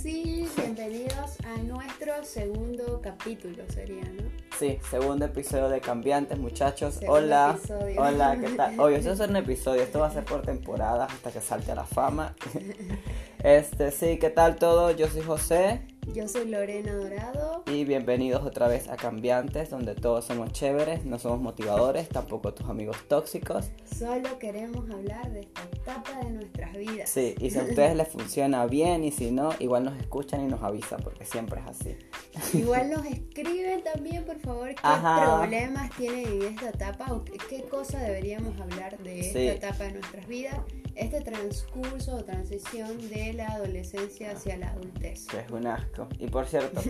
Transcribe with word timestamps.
sí, 0.00 0.48
bienvenidos 0.56 1.36
a 1.44 1.58
nuestro 1.58 2.24
segundo 2.24 3.00
capítulo, 3.02 3.62
sería, 3.68 4.02
¿no? 4.04 4.22
Sí, 4.58 4.78
segundo 4.88 5.26
episodio 5.26 5.68
de 5.68 5.80
Cambiantes, 5.80 6.38
muchachos. 6.38 6.94
Segundo 6.94 7.18
hola, 7.18 7.56
episodio. 7.58 8.00
hola, 8.00 8.38
¿qué 8.40 8.48
tal? 8.50 8.80
Oye, 8.80 8.96
esto 8.96 9.12
es 9.12 9.20
un 9.20 9.36
episodio, 9.36 9.82
esto 9.82 10.00
va 10.00 10.06
a 10.06 10.10
ser 10.10 10.24
por 10.24 10.42
temporada 10.42 11.04
hasta 11.04 11.30
que 11.30 11.40
salte 11.40 11.72
a 11.72 11.74
la 11.74 11.84
fama. 11.84 12.34
Este, 13.42 13.90
sí, 13.90 14.18
¿qué 14.18 14.28
tal 14.28 14.56
todo? 14.56 14.90
Yo 14.90 15.08
soy 15.08 15.22
José 15.22 15.80
Yo 16.08 16.26
soy 16.26 16.48
Lorena 16.48 16.92
Dorado. 16.94 17.62
y 17.66 17.84
bienvenidos 17.84 18.42
otra 18.44 18.66
vez 18.66 18.88
a 18.88 18.96
Cambiantes, 18.96 19.70
donde 19.70 19.94
todos 19.94 20.24
somos 20.24 20.50
chéveres, 20.50 21.04
no 21.04 21.20
somos 21.20 21.40
motivadores, 21.40 22.08
tampoco 22.08 22.52
tus 22.52 22.68
amigos 22.68 22.96
tóxicos. 23.06 23.70
Solo 23.96 24.38
queremos 24.40 24.90
hablar 24.90 25.30
de 25.30 25.40
esta 25.42 25.62
etapa 25.62 26.18
de 26.24 26.30
nuestras 26.30 26.72
vidas. 26.76 27.08
Sí, 27.08 27.36
y 27.38 27.50
si 27.50 27.58
a 27.60 27.62
ustedes 27.62 27.94
les 27.94 28.08
funciona 28.08 28.66
bien 28.66 29.04
y 29.04 29.12
si 29.12 29.30
no, 29.30 29.50
igual 29.60 29.84
nos 29.84 29.96
escuchan 29.98 30.40
y 30.40 30.46
nos 30.48 30.62
avisan, 30.64 31.00
porque 31.00 31.24
siempre 31.24 31.60
es 31.60 31.66
así. 31.68 31.96
Igual 32.58 32.90
nos 32.90 33.04
escriben 33.06 33.82
también, 33.84 34.24
por 34.24 34.38
favor, 34.40 34.68
qué 34.70 34.80
Ajá. 34.82 35.38
problemas 35.40 35.90
tienen 35.96 36.26
en 36.26 36.42
esta 36.42 36.70
etapa 36.70 37.12
o 37.12 37.24
qué, 37.24 37.34
qué 37.48 37.62
cosa 37.64 37.98
deberíamos 38.00 38.58
hablar 38.60 38.98
de 38.98 39.22
Sí. 39.22 39.46
esta 39.46 39.68
etapa 39.68 39.84
de 39.84 39.92
nuestras 39.92 40.26
vidas, 40.26 40.56
este 40.94 41.20
transcurso 41.20 42.16
o 42.16 42.24
transición 42.24 43.08
de 43.08 43.32
la 43.32 43.48
adolescencia 43.48 44.32
hacia 44.32 44.56
la 44.56 44.68
adultez. 44.70 45.26
Que 45.26 45.40
es 45.40 45.50
un 45.50 45.66
asco. 45.66 46.08
Y 46.18 46.26
por 46.28 46.46
cierto, 46.46 46.80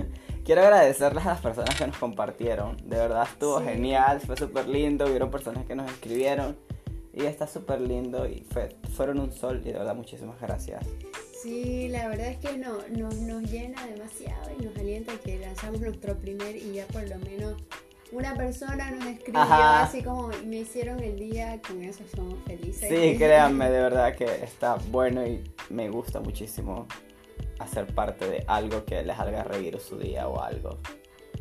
quiero 0.44 0.62
agradecerles 0.62 1.24
a 1.26 1.30
las 1.30 1.40
personas 1.40 1.74
que 1.76 1.86
nos 1.86 1.96
compartieron. 1.98 2.76
De 2.88 2.96
verdad 2.96 3.26
estuvo 3.30 3.58
Sí. 3.60 3.64
genial, 3.66 4.20
fue 4.20 4.36
súper 4.36 4.68
lindo. 4.68 5.06
Hubieron 5.06 5.30
personas 5.30 5.64
que 5.66 5.74
nos 5.74 5.90
escribieron. 5.90 6.56
Y 7.12 7.24
está 7.24 7.46
súper 7.48 7.80
lindo 7.80 8.26
y 8.28 8.44
fue- 8.52 8.76
fueron 8.94 9.18
un 9.18 9.32
sol. 9.32 9.60
Y 9.64 9.72
de 9.72 9.78
verdad, 9.78 9.94
muchísimas 9.96 10.40
gracias. 10.40 10.86
Sí, 11.42 11.88
la 11.88 12.06
verdad 12.08 12.28
es 12.28 12.36
que 12.38 12.56
no, 12.58 12.78
nos, 12.96 13.14
nos 13.16 13.50
llena 13.50 13.84
demasiado 13.86 14.50
y 14.58 14.62
nos 14.64 14.76
alienta 14.76 15.12
que 15.24 15.38
lanzamos 15.38 15.80
nuestro 15.80 16.16
primer 16.18 16.54
y 16.56 16.74
ya 16.74 16.86
por 16.88 17.02
lo 17.08 17.16
menos 17.18 17.54
una 18.12 18.34
persona 18.34 18.90
nos 18.90 19.06
escribió 19.06 19.40
Ajá. 19.40 19.82
así 19.84 20.02
como 20.02 20.28
me 20.46 20.56
hicieron 20.56 21.00
el 21.00 21.18
día, 21.18 21.60
con 21.66 21.82
eso 21.82 22.02
somos 22.14 22.34
felices. 22.46 22.88
Sí, 22.88 23.16
créanme, 23.18 23.70
de 23.70 23.80
verdad 23.82 24.14
que 24.14 24.24
está 24.42 24.76
bueno 24.90 25.26
y 25.26 25.42
me 25.68 25.88
gusta 25.88 26.20
muchísimo 26.20 26.86
hacer 27.58 27.86
parte 27.94 28.28
de 28.28 28.44
algo 28.46 28.84
que 28.84 29.02
les 29.02 29.18
haga 29.18 29.44
reír 29.44 29.78
su 29.80 29.98
día 29.98 30.28
o 30.28 30.40
algo. 30.42 30.78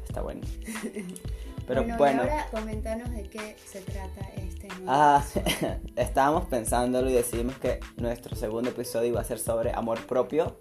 Está 0.03 0.21
bueno. 0.21 0.41
Pero 1.67 1.83
bueno, 1.83 1.97
bueno. 1.99 2.23
y 2.23 2.29
ahora 2.29 2.47
comentanos 2.49 3.11
de 3.11 3.29
qué 3.29 3.55
se 3.63 3.81
trata 3.81 4.27
este 4.37 4.67
nuevo 4.69 4.85
Ah, 4.87 5.23
estábamos 5.95 6.45
pensándolo 6.45 7.11
y 7.11 7.13
decidimos 7.13 7.57
que 7.59 7.79
nuestro 7.97 8.35
segundo 8.35 8.71
episodio 8.71 9.09
iba 9.09 9.21
a 9.21 9.23
ser 9.23 9.37
sobre 9.37 9.71
amor 9.71 9.99
propio. 10.07 10.57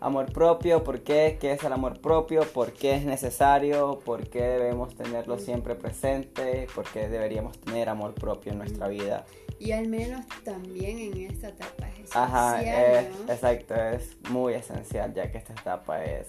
Amor 0.00 0.32
propio, 0.32 0.82
¿por 0.82 1.02
qué? 1.02 1.36
¿Qué 1.38 1.52
es 1.52 1.62
el 1.62 1.72
amor 1.74 2.00
propio? 2.00 2.40
¿Por 2.42 2.72
qué 2.72 2.94
es 2.96 3.04
necesario? 3.04 3.98
¿Por 4.02 4.28
qué 4.30 4.40
debemos 4.40 4.94
tenerlo 4.94 5.38
siempre 5.38 5.74
presente? 5.74 6.66
¿Por 6.74 6.86
qué 6.86 7.06
deberíamos 7.08 7.60
tener 7.60 7.90
amor 7.90 8.14
propio 8.14 8.52
en 8.52 8.58
nuestra 8.58 8.88
vida? 8.88 9.26
Y 9.58 9.72
al 9.72 9.88
menos 9.88 10.24
también 10.42 10.98
en 10.98 11.30
esta 11.30 11.48
etapa 11.48 11.88
es 11.90 11.94
esencial, 11.96 12.24
Ajá, 12.24 12.62
es, 12.62 13.10
¿no? 13.10 13.30
exacto, 13.32 13.74
es 13.74 14.16
muy 14.30 14.54
esencial 14.54 15.12
ya 15.12 15.30
que 15.30 15.36
esta 15.36 15.52
etapa 15.52 16.02
es, 16.02 16.28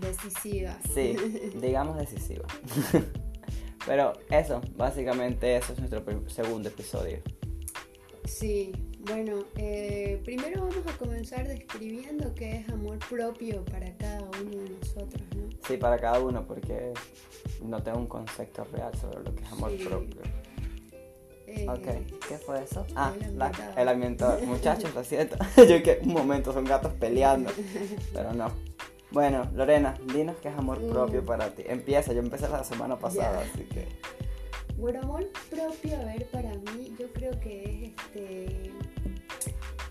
decisiva. 0.00 0.76
sí, 0.92 1.14
digamos 1.60 1.96
decisiva. 1.98 2.46
Pero 3.86 4.12
eso, 4.28 4.60
básicamente 4.76 5.56
eso 5.56 5.72
es 5.72 5.78
nuestro 5.78 6.02
segundo 6.28 6.68
episodio. 6.68 7.20
Sí, 8.28 8.72
bueno, 9.00 9.44
eh, 9.56 10.20
primero 10.24 10.60
vamos 10.60 10.86
a 10.86 10.96
comenzar 10.98 11.48
describiendo 11.48 12.34
qué 12.34 12.58
es 12.58 12.68
amor 12.68 12.98
propio 13.08 13.64
para 13.64 13.96
cada 13.96 14.20
uno 14.22 14.50
de 14.62 14.70
nosotros, 14.70 15.22
¿no? 15.34 15.48
Sí, 15.66 15.76
para 15.78 15.98
cada 15.98 16.20
uno, 16.20 16.46
porque 16.46 16.92
no 17.64 17.82
tengo 17.82 17.98
un 17.98 18.06
concepto 18.06 18.64
real 18.64 18.92
sobre 19.00 19.22
lo 19.24 19.34
que 19.34 19.42
es 19.44 19.52
amor 19.52 19.70
Sí. 19.76 19.84
propio. 19.84 20.22
Eh, 21.46 21.66
Ok, 21.66 22.26
¿qué 22.28 22.36
fue 22.36 22.62
eso? 22.62 22.86
Ah, 22.94 23.14
el 23.18 23.38
la- 23.38 23.46
ambientador. 23.46 23.78
el 23.80 23.88
ambientador. 23.88 24.42
Muchachos, 24.46 24.94
lo 24.94 25.02
siento. 25.02 25.36
Yo 25.56 25.82
que 25.82 26.00
un 26.02 26.12
momento 26.12 26.52
son 26.52 26.64
gatos 26.64 26.92
peleando, 26.94 27.50
pero 28.12 28.34
no. 28.34 28.52
Bueno, 29.10 29.50
Lorena, 29.54 29.94
dinos 30.12 30.36
qué 30.42 30.48
es 30.48 30.54
amor 30.58 30.78
Mm. 30.82 30.90
propio 30.90 31.24
para 31.24 31.48
ti. 31.54 31.62
Empieza, 31.66 32.12
yo 32.12 32.18
empecé 32.20 32.46
la 32.50 32.62
semana 32.62 32.98
pasada, 32.98 33.40
así 33.40 33.64
que. 33.64 33.86
Bueno, 34.78 35.00
amor 35.02 35.28
propio, 35.50 35.96
a 35.96 36.04
ver, 36.04 36.24
para 36.30 36.54
mí, 36.54 36.94
yo 37.00 37.12
creo 37.12 37.38
que 37.40 37.64
es 37.64 37.92
este. 38.14 38.72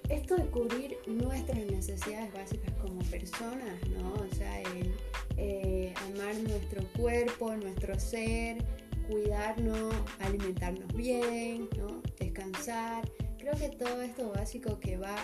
Esto 0.08 0.38
de 0.38 0.46
cubrir 0.46 0.98
nuestras 1.06 1.60
necesidades 1.66 2.32
básicas 2.34 2.74
como 2.82 3.00
personas, 3.02 3.90
¿no? 3.90 4.14
O 4.14 4.34
sea, 4.34 4.62
el 4.62 4.96
eh, 5.36 5.94
amar 6.06 6.34
nuestro 6.36 6.82
cuerpo, 6.98 7.54
nuestro 7.58 8.00
ser, 8.00 8.64
cuidarnos, 9.10 9.94
alimentarnos 10.20 10.94
bien, 10.94 11.68
¿no? 11.78 12.02
Descansar. 12.18 13.12
Creo 13.38 13.56
que 13.58 13.68
todo 13.68 14.02
esto 14.02 14.32
básico 14.32 14.80
que 14.80 14.98
va 14.98 15.18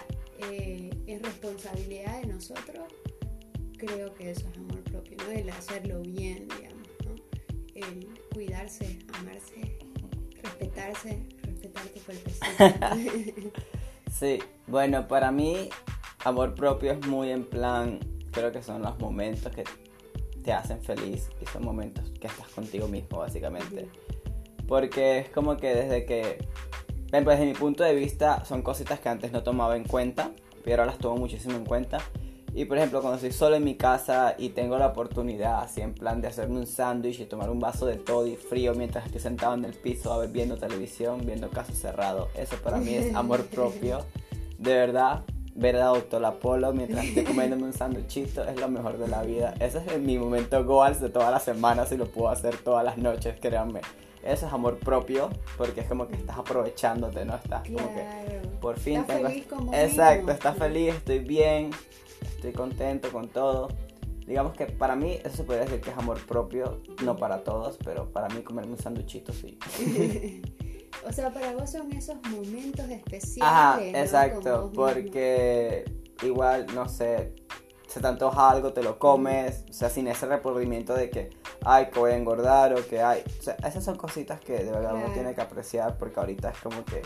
eh, 0.52 0.90
en 1.08 1.24
responsabilidad 1.24 2.20
de 2.20 2.28
nosotros, 2.28 2.84
creo 3.78 4.14
que 4.14 4.32
eso 4.32 4.50
es 4.50 4.58
amor 4.58 4.84
propio, 4.84 5.16
¿no? 5.26 5.32
El 5.32 5.50
hacerlo 5.50 6.02
bien, 6.02 6.50
digamos. 6.50 6.83
El 7.76 8.08
cuidarse, 8.32 9.00
amarse, 9.14 9.78
respetarse, 10.42 11.26
respetar 11.42 11.84
tu 11.88 12.00
cuerpecito. 12.02 12.46
Sí, 14.12 14.40
bueno, 14.68 15.08
para 15.08 15.32
mí, 15.32 15.70
amor 16.24 16.54
propio 16.54 16.92
es 16.92 17.08
muy 17.08 17.32
en 17.32 17.46
plan. 17.46 18.00
Creo 18.32 18.52
que 18.52 18.62
son 18.62 18.84
los 18.84 19.00
momentos 19.00 19.52
que 19.52 19.64
te 20.44 20.54
hacen 20.54 20.82
feliz 20.84 21.30
y 21.42 21.46
son 21.48 21.66
momentos 21.66 22.12
que 22.20 22.28
estás 22.28 22.48
contigo 22.50 22.88
mismo, 22.88 23.20
básicamente. 23.20 23.90
Porque 24.68 25.20
es 25.20 25.30
como 25.30 25.58
que 25.58 25.74
desde 25.74 26.06
que, 26.06 26.48
ejemplo, 27.08 27.32
desde 27.32 27.46
mi 27.46 27.54
punto 27.54 27.84
de 27.84 27.96
vista, 27.96 28.46
son 28.46 28.62
cositas 28.62 29.00
que 29.00 29.10
antes 29.10 29.32
no 29.32 29.42
tomaba 29.42 29.76
en 29.76 29.84
cuenta, 29.84 30.32
pero 30.64 30.84
ahora 30.84 30.92
las 30.92 31.00
tomo 31.00 31.18
muchísimo 31.18 31.56
en 31.56 31.66
cuenta. 31.66 31.98
Y 32.56 32.66
por 32.66 32.78
ejemplo, 32.78 33.02
cuando 33.02 33.16
estoy 33.16 33.32
solo 33.32 33.56
en 33.56 33.64
mi 33.64 33.76
casa 33.76 34.36
y 34.38 34.50
tengo 34.50 34.78
la 34.78 34.88
oportunidad, 34.88 35.62
así 35.64 35.82
en 35.82 35.94
plan 35.94 36.22
de 36.22 36.28
hacerme 36.28 36.58
un 36.60 36.68
sándwich 36.68 37.20
y 37.20 37.26
tomar 37.26 37.50
un 37.50 37.60
vaso 37.60 37.86
de 37.88 37.96
toddy 37.96 38.36
frío 38.36 38.76
mientras 38.76 39.06
estoy 39.06 39.22
sentado 39.22 39.56
en 39.56 39.66
el 39.66 39.74
piso 39.74 40.14
a 40.14 40.20
ver, 40.20 40.30
viendo 40.30 40.58
televisión, 40.58 41.26
viendo 41.26 41.50
caso 41.50 41.74
cerrado, 41.74 42.30
eso 42.36 42.56
para 42.58 42.78
mí 42.78 42.94
es 42.94 43.16
amor 43.16 43.46
propio. 43.56 44.06
De 44.60 44.74
verdad, 44.76 45.24
ver 45.56 45.78
a 45.78 45.86
Doctor 45.88 46.24
Apolo 46.26 46.74
mientras 46.74 47.06
estoy 47.06 47.24
comiéndome 47.24 47.64
un 47.64 47.74
sándwichito 47.74 48.44
es 48.44 48.60
lo 48.60 48.68
mejor 48.70 48.98
de 49.00 49.08
la 49.08 49.24
vida. 49.24 49.56
Ese 49.60 49.80
es 49.80 50.00
mi 50.00 50.18
momento 50.20 50.64
goals 50.64 51.02
de 51.02 51.10
toda 51.10 51.32
la 51.32 51.40
semana, 51.40 51.86
si 51.88 51.98
lo 51.98 52.06
puedo 52.08 52.30
hacer 52.30 52.58
todas 52.58 52.86
las 52.86 52.98
noches, 53.00 53.36
créanme. 53.40 53.82
Eso 54.24 54.46
es 54.48 54.54
amor 54.54 54.78
propio, 54.78 55.30
porque 55.58 55.82
es 55.82 55.88
como 55.88 56.08
que 56.08 56.16
estás 56.16 56.38
aprovechándote, 56.38 57.26
¿no? 57.26 57.36
Estás 57.36 57.64
como 57.68 57.94
que 57.94 58.04
claro. 58.04 58.60
por 58.62 58.80
fin 58.80 59.02
Estás 59.02 59.18
tengo... 59.18 59.30
feliz 59.30 59.46
con 59.48 59.66
vos 59.66 59.76
Exacto, 59.76 60.18
mismo. 60.18 60.32
estás 60.32 60.58
feliz, 60.58 60.94
estoy 60.96 61.20
bien, 61.20 61.72
estoy 62.28 62.54
contento 62.54 63.12
con 63.12 63.28
todo. 63.30 63.70
Digamos 64.26 64.54
que 64.54 64.66
para 64.68 64.96
mí 64.96 65.20
eso 65.24 65.38
se 65.38 65.44
podría 65.44 65.66
decir 65.66 65.82
que 65.82 65.90
es 65.90 65.98
amor 65.98 66.26
propio, 66.26 66.82
no 67.04 67.18
para 67.18 67.44
todos, 67.44 67.78
pero 67.84 68.10
para 68.12 68.30
mí 68.30 68.42
comerme 68.42 68.72
un 68.72 68.78
sanduchito 68.80 69.34
sí. 69.34 69.58
o 71.08 71.12
sea, 71.12 71.32
para 71.34 71.54
vos 71.54 71.70
son 71.70 71.92
esos 71.92 72.16
momentos 72.30 72.90
especiales. 72.90 73.42
Ajá, 73.54 73.76
¿no? 73.78 73.98
exacto, 73.98 74.72
porque 74.74 75.84
igual, 76.24 76.68
no 76.74 76.88
sé, 76.88 77.36
se 77.88 78.00
te 78.00 78.08
antoja 78.08 78.50
algo, 78.50 78.72
te 78.72 78.82
lo 78.82 78.98
comes, 78.98 79.66
o 79.70 79.74
sea, 79.74 79.90
sin 79.90 80.08
ese 80.08 80.26
remordimiento 80.26 80.94
de 80.96 81.10
que, 81.10 81.30
ay, 81.66 81.88
que 81.92 82.00
voy 82.00 82.12
a 82.12 82.16
engordar 82.16 82.74
o 82.74 82.88
que 82.88 83.02
hay, 83.02 83.24
o 83.40 83.44
sea, 83.44 83.56
esas 83.68 83.84
son 83.84 83.98
cositas 83.98 84.40
que 84.40 84.54
de 84.54 84.72
verdad 84.72 84.92
uno 84.94 85.02
Claro. 85.02 85.14
tiene 85.14 85.36
que 85.36 85.42
apreciar 85.42 85.98
porque 85.98 86.20
ahorita 86.20 86.50
es 86.52 86.60
como 86.60 86.86
que 86.86 87.02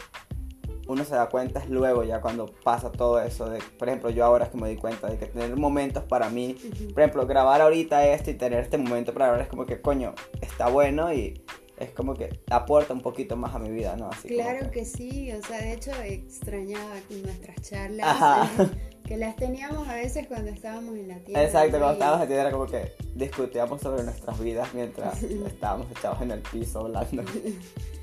uno 0.88 1.04
se 1.04 1.16
da 1.16 1.30
cuenta 1.30 1.60
es 1.60 1.70
luego 1.70 2.04
ya 2.04 2.22
cuando 2.22 2.48
pasa 2.64 2.92
todo 2.92 3.22
eso 3.22 3.50
de, 3.50 3.60
por 3.78 3.88
ejemplo, 3.88 4.10
yo 4.10 4.26
ahora 4.26 4.46
es 4.46 4.52
que 4.52 4.58
me 4.58 4.70
di 4.70 4.76
cuenta 4.76 5.08
de 5.08 5.18
que 5.18 5.28
tener 5.28 5.56
momentos 5.56 6.04
para 6.04 6.30
mí, 6.30 6.56
por 6.94 7.02
ejemplo, 7.02 7.28
grabar 7.28 7.62
ahorita 7.62 8.08
esto 8.08 8.32
y 8.32 8.36
tener 8.36 8.62
este 8.62 8.78
momento 8.78 9.14
para 9.14 9.28
hablar 9.28 9.42
es 9.42 9.48
como 9.48 9.66
que, 9.66 9.82
coño, 9.82 10.14
está 10.42 10.70
bueno 10.70 11.14
y 11.14 11.42
es 11.78 11.92
como 11.92 12.16
que 12.16 12.40
aporta 12.50 12.94
un 12.94 13.02
poquito 13.02 13.36
más 13.36 13.54
a 13.54 13.60
mi 13.60 13.70
vida, 13.70 13.96
¿no? 13.96 14.10
Así 14.10 14.30
Claro 14.30 14.72
que 14.72 14.84
sí, 14.84 15.32
o 15.32 15.42
sea, 15.44 15.60
de 15.60 15.74
hecho 15.74 15.92
extrañaba 16.04 16.96
nuestras 17.10 17.62
charlas, 17.62 18.08
Ajá. 18.08 18.50
eh, 18.64 18.70
que 19.06 19.18
las 19.18 19.36
teníamos 19.36 19.88
a 19.88 19.96
veces 19.96 20.28
cuando 20.28 20.52
estábamos 20.52 20.96
en 20.96 21.08
la 21.08 21.20
tienda. 21.20 21.44
Exacto, 21.44 21.78
cuando 21.78 21.94
estábamos 21.94 22.22
en 22.22 22.28
tienda 22.28 22.44
era 22.44 22.52
como 22.52 22.66
que 22.66 22.94
discutíamos 23.16 23.82
sobre 23.82 24.04
nuestras 24.04 24.40
vidas 24.40 24.74
mientras 24.74 25.22
estábamos 25.48 25.90
echados 25.92 26.22
en 26.22 26.32
el 26.32 26.42
piso 26.42 26.80
hablando. 26.80 27.24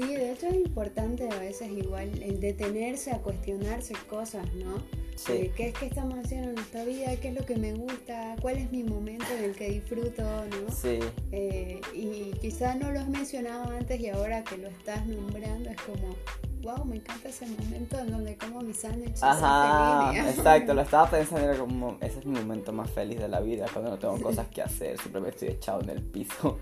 Sí, 0.00 0.14
de 0.14 0.32
hecho 0.32 0.46
es 0.46 0.54
importante 0.54 1.28
a 1.30 1.38
veces 1.38 1.70
igual 1.70 2.10
el 2.22 2.40
detenerse 2.40 3.12
a 3.12 3.18
cuestionarse 3.18 3.92
cosas, 4.08 4.46
¿no? 4.54 4.78
Sí. 5.14 5.32
Eh, 5.32 5.52
¿Qué 5.54 5.68
es 5.68 5.74
que 5.74 5.84
estamos 5.86 6.18
haciendo 6.18 6.48
en 6.48 6.54
nuestra 6.54 6.84
vida? 6.84 7.14
¿Qué 7.16 7.28
es 7.28 7.34
lo 7.34 7.44
que 7.44 7.56
me 7.56 7.74
gusta? 7.74 8.34
¿Cuál 8.40 8.56
es 8.56 8.72
mi 8.72 8.82
momento 8.82 9.26
en 9.36 9.44
el 9.44 9.54
que 9.54 9.68
disfruto, 9.68 10.22
¿no? 10.22 10.74
Sí, 10.74 11.00
Eh, 11.32 11.82
y 11.94 12.32
quizás 12.40 12.78
no 12.78 12.90
lo 12.90 13.00
has 13.00 13.08
mencionado 13.08 13.70
antes 13.70 14.00
y 14.00 14.08
ahora 14.08 14.42
que 14.42 14.56
lo 14.56 14.68
estás 14.68 15.04
nombrando 15.06 15.68
es 15.68 15.76
como, 15.82 16.16
wow, 16.62 16.82
me 16.86 16.96
encanta 16.96 17.28
ese 17.28 17.44
momento 17.46 17.98
en 17.98 18.10
donde 18.10 18.36
como 18.38 18.62
mis 18.62 18.78
sándwiches. 18.78 19.22
ajá, 19.22 20.12
feliz, 20.14 20.38
exacto, 20.38 20.72
lo 20.72 20.80
estaba 20.88 21.10
pensando, 21.10 21.46
era 21.46 21.58
como, 21.58 21.98
ese 22.00 22.20
es 22.20 22.24
mi 22.24 22.38
momento 22.38 22.72
más 22.72 22.90
feliz 22.90 23.18
de 23.18 23.28
la 23.28 23.40
vida, 23.40 23.66
cuando 23.70 23.90
no 23.90 23.98
tengo 23.98 24.18
cosas 24.18 24.48
que 24.48 24.62
hacer, 24.62 24.98
simplemente 24.98 25.36
estoy 25.36 25.48
echado 25.48 25.82
en 25.82 25.90
el 25.90 26.02
piso. 26.02 26.58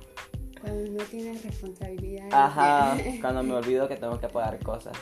Cuando 0.61 0.91
no 0.91 1.05
tienes 1.05 1.43
responsabilidades. 1.45 2.35
Ajá, 2.35 2.97
cuando 3.21 3.43
me 3.43 3.55
olvido 3.55 3.89
que 3.89 3.97
tengo 3.97 4.19
que 4.21 4.29
pagar 4.29 4.59
cosas. 4.61 4.97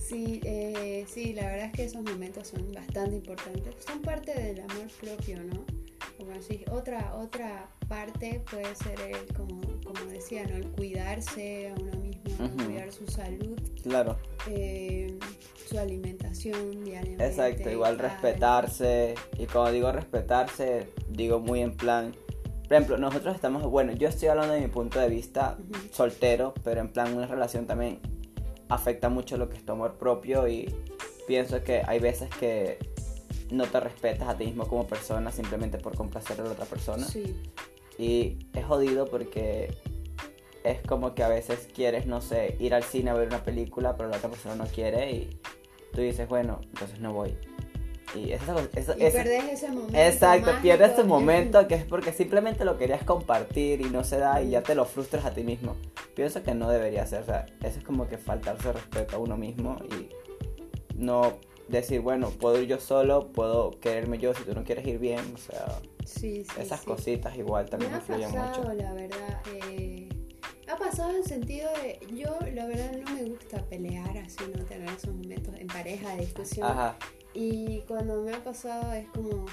Sí, 0.00 0.40
eh, 0.44 1.04
sí, 1.08 1.32
la 1.32 1.42
verdad 1.48 1.66
es 1.66 1.72
que 1.72 1.84
esos 1.84 2.02
momentos 2.02 2.48
son 2.48 2.72
bastante 2.72 3.16
importantes. 3.16 3.74
Son 3.84 4.00
parte 4.02 4.32
del 4.40 4.60
amor 4.60 4.86
propio, 5.00 5.42
¿no? 5.42 5.64
Como 6.16 6.30
así, 6.32 6.64
otra, 6.70 7.14
otra 7.16 7.68
parte 7.88 8.40
puede 8.50 8.72
ser 8.76 8.98
el, 9.00 9.34
como, 9.34 9.60
como 9.84 10.04
decía, 10.10 10.46
¿no? 10.46 10.54
El 10.56 10.68
cuidarse 10.70 11.70
a 11.70 11.74
uno 11.80 11.98
mismo, 11.98 12.44
Ujú. 12.44 12.64
cuidar 12.66 12.92
su 12.92 13.06
salud, 13.08 13.58
Claro, 13.82 14.16
eh, 14.48 15.18
su 15.68 15.78
alimentación 15.78 16.84
diariamente. 16.84 17.26
exacto, 17.26 17.68
igual 17.70 17.98
respetarse, 17.98 19.14
y 19.38 19.46
cuando 19.46 19.72
digo 19.72 19.90
respetarse, 19.92 20.88
digo 21.08 21.40
muy 21.40 21.60
en 21.62 21.76
plan, 21.76 22.14
por 22.68 22.76
ejemplo, 22.76 22.98
nosotros 22.98 23.34
estamos, 23.34 23.62
bueno, 23.64 23.92
yo 23.92 24.08
estoy 24.08 24.28
hablando 24.28 24.54
de 24.54 24.60
mi 24.60 24.68
punto 24.68 24.98
de 24.98 25.08
vista 25.08 25.56
soltero, 25.92 26.52
pero 26.64 26.80
en 26.80 26.88
plan 26.88 27.16
una 27.16 27.26
relación 27.26 27.66
también 27.66 28.00
afecta 28.68 29.08
mucho 29.08 29.36
lo 29.36 29.48
que 29.48 29.56
es 29.56 29.64
tu 29.64 29.72
amor 29.72 29.98
propio 29.98 30.48
y 30.48 30.74
pienso 31.28 31.62
que 31.62 31.82
hay 31.86 32.00
veces 32.00 32.28
que 32.40 32.78
no 33.50 33.66
te 33.66 33.78
respetas 33.78 34.28
a 34.28 34.36
ti 34.36 34.46
mismo 34.46 34.66
como 34.66 34.86
persona 34.86 35.30
simplemente 35.30 35.78
por 35.78 35.96
complacer 35.96 36.40
a 36.40 36.44
la 36.44 36.50
otra 36.50 36.64
persona. 36.64 37.06
Sí, 37.06 37.36
Y 37.98 38.38
es 38.52 38.64
jodido 38.64 39.06
porque 39.06 39.72
es 40.64 40.82
como 40.82 41.14
que 41.14 41.22
a 41.22 41.28
veces 41.28 41.68
quieres, 41.72 42.06
no 42.06 42.20
sé, 42.20 42.56
ir 42.58 42.74
al 42.74 42.82
cine 42.82 43.10
a 43.10 43.14
ver 43.14 43.28
una 43.28 43.44
película, 43.44 43.96
pero 43.96 44.08
la 44.08 44.16
otra 44.16 44.28
persona 44.28 44.56
no 44.56 44.66
quiere 44.66 45.12
y 45.12 45.40
tú 45.92 46.00
dices, 46.00 46.28
bueno, 46.28 46.60
entonces 46.64 46.98
no 46.98 47.12
voy. 47.12 47.38
Y 48.14 48.32
esa, 48.32 48.54
esa- 48.74 48.96
y 48.96 49.02
esa- 49.04 49.18
perdés 49.22 49.44
ese 49.52 49.68
momento. 49.70 49.98
Exacto, 49.98 50.50
pierdes 50.62 50.96
tu 50.96 51.04
momento 51.04 51.66
que 51.68 51.74
es 51.74 51.84
porque 51.84 52.12
simplemente 52.12 52.64
lo 52.64 52.78
querías 52.78 53.02
compartir 53.04 53.80
y 53.80 53.84
no 53.90 54.04
se 54.04 54.18
da 54.18 54.40
y 54.42 54.50
ya 54.50 54.62
te 54.62 54.74
lo 54.74 54.84
frustras 54.86 55.24
a 55.26 55.32
ti 55.34 55.42
mismo. 55.42 55.76
Pienso 56.14 56.42
que 56.42 56.54
no 56.54 56.70
debería 56.70 57.04
ser, 57.06 57.22
o 57.22 57.26
sea, 57.26 57.46
eso 57.62 57.78
es 57.78 57.84
como 57.84 58.08
que 58.08 58.16
faltarse 58.16 58.72
respeto 58.72 59.16
a 59.16 59.18
uno 59.18 59.36
mismo 59.36 59.76
y 59.90 60.08
no 60.94 61.34
decir, 61.68 62.00
bueno, 62.00 62.30
puedo 62.30 62.60
ir 62.60 62.68
yo 62.68 62.78
solo, 62.80 63.32
puedo 63.32 63.72
quererme 63.80 64.18
yo 64.18 64.32
si 64.34 64.44
tú 64.44 64.54
no 64.54 64.64
quieres 64.64 64.86
ir 64.86 64.98
bien, 64.98 65.20
o 65.34 65.38
sea, 65.38 65.66
Sí, 66.04 66.44
sí, 66.44 66.60
esas 66.60 66.80
sí. 66.80 66.86
cositas 66.86 67.36
igual 67.36 67.64
Me 67.64 67.70
también 67.70 67.92
ha 67.94 67.96
influyen 67.96 68.32
pasado, 68.32 68.62
mucho. 68.62 68.72
la 68.74 68.92
verdad. 68.94 69.42
eh, 69.52 70.08
ha 70.68 70.76
pasado 70.76 71.10
en 71.10 71.16
el 71.16 71.24
sentido 71.24 71.68
de. 71.82 71.98
Yo, 72.14 72.38
la 72.54 72.66
verdad, 72.66 72.92
no 73.04 73.12
me 73.14 73.24
gusta 73.24 73.62
pelear 73.64 74.16
así, 74.18 74.38
no 74.56 74.64
tener 74.64 74.88
esos 74.88 75.12
momentos 75.14 75.54
en 75.56 75.66
pareja 75.66 76.14
de 76.14 76.20
discusión. 76.22 76.66
Ajá, 76.66 76.96
Y 77.36 77.82
cuando 77.86 78.22
me 78.22 78.32
ha 78.32 78.42
pasado 78.42 78.92
es 78.94 79.06
como. 79.08 79.44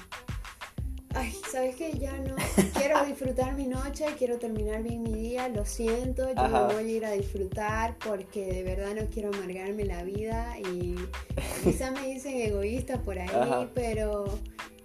Ay, 1.14 1.32
¿sabes 1.52 1.76
qué? 1.76 1.92
Ya 1.92 2.12
no. 2.18 2.34
Quiero 2.74 3.04
disfrutar 3.04 3.54
mi 3.54 3.66
noche, 3.66 4.06
quiero 4.18 4.38
terminar 4.38 4.82
bien 4.82 5.02
mi 5.02 5.12
día, 5.12 5.48
lo 5.48 5.64
siento, 5.64 6.26
yo 6.34 6.40
Ajá. 6.40 6.66
me 6.66 6.74
voy 6.74 6.84
a 6.84 6.96
ir 6.96 7.04
a 7.04 7.12
disfrutar 7.12 7.96
porque 8.04 8.46
de 8.46 8.62
verdad 8.64 8.94
no 9.00 9.06
quiero 9.10 9.28
amargarme 9.28 9.84
la 9.84 10.02
vida 10.02 10.56
y 10.58 10.96
quizá 11.62 11.92
me 11.92 12.08
dicen 12.08 12.40
egoísta 12.40 13.00
por 13.02 13.18
ahí, 13.18 13.28
Ajá. 13.28 13.68
pero. 13.74 14.24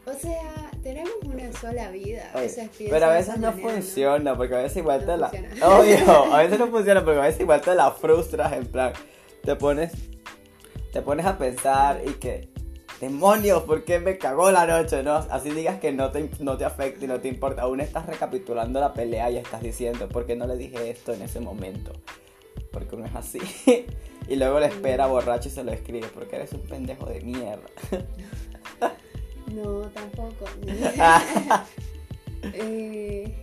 O 0.06 0.14
sea, 0.14 0.72
tenemos 0.82 1.14
una 1.24 1.52
sola 1.54 1.92
vida. 1.92 2.32
Oye, 2.34 2.70
pero 2.90 3.06
a 3.06 3.14
veces 3.14 3.38
no 3.38 3.52
manera, 3.52 3.70
funciona, 3.70 4.36
porque 4.36 4.56
a 4.56 4.62
veces 4.64 4.78
igual 4.78 5.02
No 5.02 5.06
te 5.06 5.18
la... 5.18 5.30
funciona. 5.30 5.68
Obvio, 5.78 6.34
a 6.34 6.38
veces 6.44 6.60
no 6.60 6.68
funciona, 6.68 7.06
porque 7.06 7.20
a 7.20 7.24
veces 7.24 7.42
igual 7.42 7.62
te 7.62 7.76
la 7.76 7.92
frustras, 7.92 8.54
en 8.54 8.66
plan, 8.66 8.94
te 9.44 9.56
pones, 9.56 9.92
te 10.92 11.02
pones 11.04 11.26
a 11.28 11.38
pensar 11.38 12.02
y 12.08 12.14
que, 12.14 12.49
demonios, 13.00 13.64
¿por 13.64 13.84
qué 13.84 14.00
me 14.00 14.18
cagó 14.18 14.52
la 14.52 14.66
noche? 14.66 15.04
No, 15.04 15.16
así 15.16 15.52
digas 15.52 15.80
que 15.80 15.92
no 15.92 16.12
te, 16.12 16.30
no 16.40 16.58
te 16.58 16.66
afecta 16.66 17.06
y 17.06 17.08
no 17.08 17.20
te 17.20 17.28
importa, 17.28 17.64
aún 17.64 17.80
estás 17.80 18.06
recapitulando 18.06 18.80
la 18.80 18.94
pelea 18.94 19.32
y 19.32 19.38
estás 19.38 19.62
diciendo, 19.62 20.08
¿por 20.10 20.26
qué 20.26 20.36
no 20.36 20.48
le 20.48 20.58
dije 20.58 20.90
esto 20.90 21.14
en 21.14 21.22
ese 21.22 21.40
momento? 21.40 21.94
Porque 22.72 22.96
uno 22.96 23.06
es 23.06 23.16
así. 23.16 23.40
y 24.28 24.36
luego 24.36 24.60
le 24.60 24.68
espera 24.68 25.08
borracho 25.08 25.50
y 25.50 25.52
se 25.52 25.64
lo 25.64 25.72
escribe, 25.72 26.08
porque 26.14 26.36
eres 26.36 26.54
un 26.54 26.62
pendejo 26.62 27.06
de 27.06 27.22
mierda. 27.22 27.70
No, 29.54 29.82
tampoco. 29.90 30.46
Eh, 32.54 33.36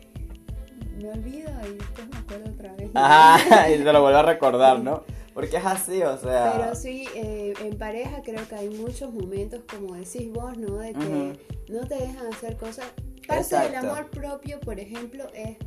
me 0.99 1.11
olvido 1.11 1.50
y 1.69 1.75
después 1.75 2.09
me 2.09 2.17
acuerdo 2.17 2.50
otra 2.50 2.73
vez. 2.75 2.91
Ajá, 2.94 3.69
y 3.69 3.76
se 3.76 3.93
lo 3.93 4.00
vuelvo 4.00 4.19
a 4.19 4.23
recordar, 4.23 4.81
¿no? 4.81 5.05
Porque 5.37 5.59
es 5.59 5.67
así, 5.67 6.03
o 6.03 6.17
sea... 6.17 6.55
Pero 6.56 6.75
sí, 6.75 7.06
eh, 7.15 7.53
en 7.62 7.77
pareja 7.77 8.23
creo 8.25 8.49
que 8.49 8.55
hay 8.55 8.71
muchos 8.71 9.12
momentos, 9.12 9.61
como 9.71 9.94
decís 9.94 10.33
vos, 10.33 10.56
¿no? 10.56 10.79
De 10.79 10.94
que 10.94 11.38
no 11.69 11.87
te 11.87 11.94
dejan 11.97 12.27
hacer 12.33 12.56
cosas. 12.56 12.87
Parte 13.29 13.55
del 13.59 13.75
amor 13.75 14.09
propio, 14.11 14.59
por 14.61 14.81
ejemplo, 14.81 15.25
es 15.35 15.59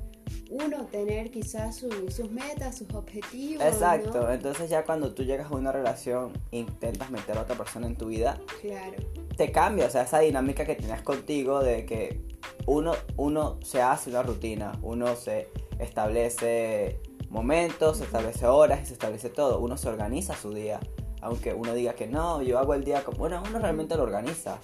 uno 0.50 0.88
tener 0.88 1.30
quizás 1.30 1.76
su- 1.76 2.10
sus 2.10 2.32
metas, 2.32 2.80
sus 2.80 2.92
objetivos. 2.96 3.64
Exacto, 3.64 4.22
¿no? 4.24 4.32
entonces 4.32 4.72
ya 4.72 4.84
cuando 4.84 5.14
tú 5.14 5.22
llegas 5.24 5.52
a 5.52 5.56
una 5.56 5.72
relación 5.72 6.34
intentas 6.50 7.12
meter 7.12 7.38
a 7.38 7.42
otra 7.42 7.56
persona 7.56 7.86
en 7.86 7.96
tu 7.96 8.08
vida, 8.08 8.42
Claro. 8.62 8.98
te 9.38 9.52
cambia, 9.52 9.86
o 9.86 9.90
sea, 9.92 10.02
esa 10.02 10.18
dinámica 10.18 10.66
que 10.66 10.74
tenías 10.74 11.04
contigo 11.04 11.60
de 11.62 11.86
que 11.86 12.24
uno, 12.66 12.94
uno 13.18 13.60
se 13.64 13.84
hace 13.84 14.10
una 14.10 14.24
rutina, 14.24 14.72
uno 14.82 15.16
se 15.16 15.50
establece 15.78 17.00
momentos, 17.30 17.98
se 17.98 18.04
establece 18.04 18.46
horas 18.48 18.82
y 18.84 18.86
se 18.86 18.94
establece 18.94 19.30
todo, 19.30 19.60
uno 19.60 19.78
se 19.78 19.90
organiza 19.90 20.36
su 20.36 20.54
día, 20.54 20.80
aunque 21.22 21.54
uno 21.54 21.74
diga 21.74 21.94
que 21.94 22.08
no, 22.08 22.42
yo 22.42 22.60
hago 22.60 22.74
el 22.74 22.84
día 22.84 23.04
como, 23.04 23.20
bueno, 23.20 23.44
uno 23.48 23.60
realmente 23.60 23.96
lo 23.96 24.04
organiza. 24.04 24.60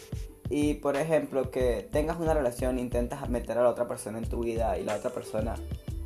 Y 0.50 0.76
por 0.76 0.96
ejemplo, 0.96 1.50
que 1.50 1.88
tengas 1.92 2.20
una 2.20 2.34
relación, 2.34 2.78
intentas 2.78 3.28
meter 3.30 3.58
a 3.58 3.64
la 3.64 3.70
otra 3.70 3.88
persona 3.88 4.20
en 4.20 4.30
tu 4.30 4.42
vida 4.42 4.78
y 4.78 4.84
la 4.84 4.96
otra 4.96 5.10
persona, 5.10 5.56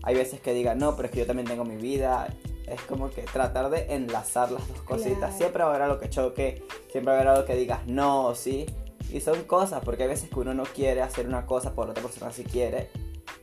hay 0.04 0.16
veces 0.16 0.40
que 0.40 0.54
diga, 0.54 0.76
no, 0.76 0.96
pero 0.96 1.08
es 1.08 1.12
que 1.14 1.20
yo 1.20 1.26
también 1.26 1.48
tengo 1.48 1.66
mi 1.66 1.76
vida. 1.76 2.28
Es 2.68 2.82
como 2.82 3.10
que 3.10 3.24
tratar 3.24 3.70
de 3.70 3.94
enlazar 3.96 4.52
las 4.52 4.68
dos 4.68 4.82
cositas. 4.82 5.18
Claro. 5.18 5.38
Siempre 5.38 5.64
haber 5.64 5.82
algo 5.82 6.00
que 6.00 6.10
choque, 6.10 6.64
siempre 6.92 7.14
haber 7.14 7.28
algo 7.28 7.46
que 7.46 7.56
digas 7.56 7.86
no 7.88 8.28
o 8.28 8.36
sí. 8.36 8.66
Y 9.12 9.22
son 9.22 9.44
cosas, 9.44 9.82
porque 9.84 10.04
hay 10.04 10.10
veces 10.10 10.30
que 10.30 10.40
uno 10.40 10.54
no 10.54 10.64
quiere 10.64 11.02
hacer 11.02 11.28
una 11.28 11.46
cosa 11.46 11.74
por 11.74 11.86
la 11.86 11.92
otra 11.92 12.04
persona 12.04 12.32
si 12.32 12.44
quiere. 12.44 12.90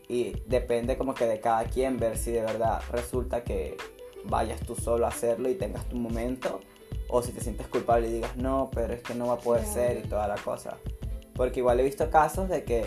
Y 0.08 0.40
depende 0.46 0.96
como 0.96 1.14
que 1.14 1.26
de 1.26 1.40
cada 1.40 1.64
quien 1.64 1.98
ver 1.98 2.16
si 2.16 2.30
de 2.30 2.42
verdad 2.42 2.80
resulta 2.90 3.42
que 3.42 3.76
vayas 4.24 4.60
tú 4.60 4.76
solo 4.76 5.06
a 5.06 5.08
hacerlo 5.08 5.48
y 5.48 5.54
tengas 5.54 5.88
tu 5.88 5.96
momento. 5.96 6.60
O 7.08 7.22
si 7.22 7.32
te 7.32 7.40
sientes 7.40 7.68
culpable 7.68 8.08
y 8.08 8.12
digas, 8.12 8.36
no, 8.36 8.70
pero 8.74 8.92
es 8.92 9.02
que 9.02 9.14
no 9.14 9.28
va 9.28 9.34
a 9.34 9.38
poder 9.38 9.64
ser 9.64 10.04
y 10.04 10.08
toda 10.08 10.26
la 10.26 10.36
cosa. 10.36 10.76
Porque 11.34 11.60
igual 11.60 11.78
he 11.80 11.84
visto 11.84 12.10
casos 12.10 12.48
de 12.48 12.64
que 12.64 12.86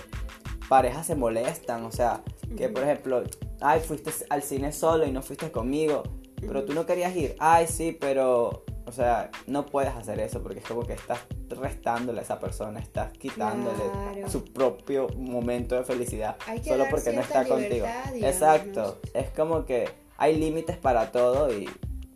parejas 0.68 1.08
se 1.08 1.16
molestan, 1.16 1.84
o 1.86 1.92
sea, 1.92 2.22
que 2.56 2.70
por 2.70 2.84
ejemplo, 2.84 3.24
ay, 3.62 3.80
fuiste 3.80 4.12
al 4.30 4.44
cine 4.44 4.72
solo 4.72 5.06
y 5.06 5.12
no 5.12 5.22
fuiste 5.22 5.52
conmigo, 5.52 6.04
pero 6.40 6.64
tú 6.64 6.74
no 6.74 6.86
querías 6.86 7.16
ir, 7.16 7.36
ay, 7.40 7.68
sí, 7.68 7.98
pero, 8.00 8.64
o 8.90 8.92
sea, 8.92 9.30
no 9.48 9.66
puedes 9.68 9.94
hacer 9.96 10.20
eso 10.20 10.42
porque 10.42 10.60
es 10.60 10.66
como 10.66 10.82
que 10.84 10.94
estás 10.94 11.20
restándole 11.50 12.20
a 12.20 12.24
esa 12.24 12.40
persona, 12.40 12.80
estás 12.80 13.14
quitándole 13.14 13.78
Claro. 14.14 14.30
su 14.30 14.44
propio 14.46 15.08
momento 15.16 15.76
de 15.76 15.84
felicidad 15.84 16.36
Hay 16.48 16.60
que 16.60 16.70
solo 16.70 16.84
dar 16.84 16.92
porque 16.92 17.14
no 17.14 17.22
está 17.22 17.46
contigo. 17.46 17.86
digamos, 18.14 18.36
Exacto, 18.36 19.00
es 19.14 19.30
como 19.30 19.66
que 19.66 19.90
hay 20.18 20.38
límites 20.38 20.76
para 20.78 21.12
todo 21.12 21.56
y 21.56 21.70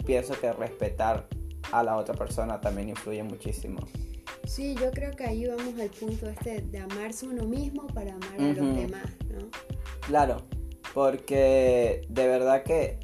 pienso 0.06 0.34
que 0.40 0.52
respetar 0.52 1.28
a 1.72 1.84
la 1.84 1.96
otra 1.96 2.16
persona 2.16 2.60
también 2.60 2.90
influye 2.90 3.24
muchísimo. 3.24 3.80
Sí, 4.46 4.76
yo 4.76 4.92
creo 4.92 5.12
que 5.16 5.24
ahí 5.26 5.48
vamos 5.48 5.80
al 5.80 5.90
punto 5.90 6.28
este 6.28 6.62
de 6.62 6.80
amarse 6.80 7.28
uno 7.28 7.44
mismo 7.46 7.88
para 7.88 8.14
amar 8.16 8.34
a 8.40 8.42
los 8.42 8.76
demás, 8.76 9.06
¿no? 9.32 9.48
Claro, 10.08 10.42
porque 10.94 12.02
de 12.10 12.28
verdad 12.28 12.64
que 12.64 13.00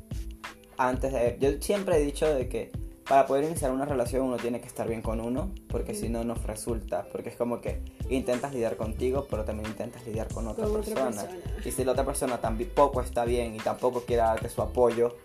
antes 0.77 1.13
de... 1.13 1.37
Yo 1.39 1.51
siempre 1.61 1.97
he 1.97 1.99
dicho 2.01 2.33
de 2.33 2.49
que 2.49 2.71
para 3.09 3.25
poder 3.25 3.45
iniciar 3.45 3.71
una 3.71 3.85
relación 3.85 4.21
uno 4.21 4.37
tiene 4.37 4.61
que 4.61 4.67
estar 4.67 4.87
bien 4.87 5.01
con 5.01 5.19
uno, 5.19 5.51
porque 5.67 5.95
si 5.95 6.09
no, 6.09 6.23
no 6.23 6.35
resulta. 6.35 7.07
Porque 7.11 7.29
es 7.29 7.35
como 7.35 7.59
que 7.59 7.81
intentas 8.07 8.53
lidiar 8.53 8.77
contigo, 8.77 9.25
pero 9.27 9.43
también 9.43 9.67
intentas 9.67 10.05
lidiar 10.05 10.31
con 10.31 10.47
otra 10.47 10.65
Con 10.65 10.75
otra 10.75 11.05
persona. 11.05 11.27
Y 11.65 11.71
si 11.71 11.83
la 11.83 11.93
otra 11.93 12.05
persona 12.05 12.39
tampoco 12.39 13.01
está 13.01 13.25
bien 13.25 13.55
y 13.55 13.57
tampoco 13.57 14.01
quiere 14.01 14.21
darte 14.21 14.47
su 14.47 14.61
apoyo, 14.61 15.17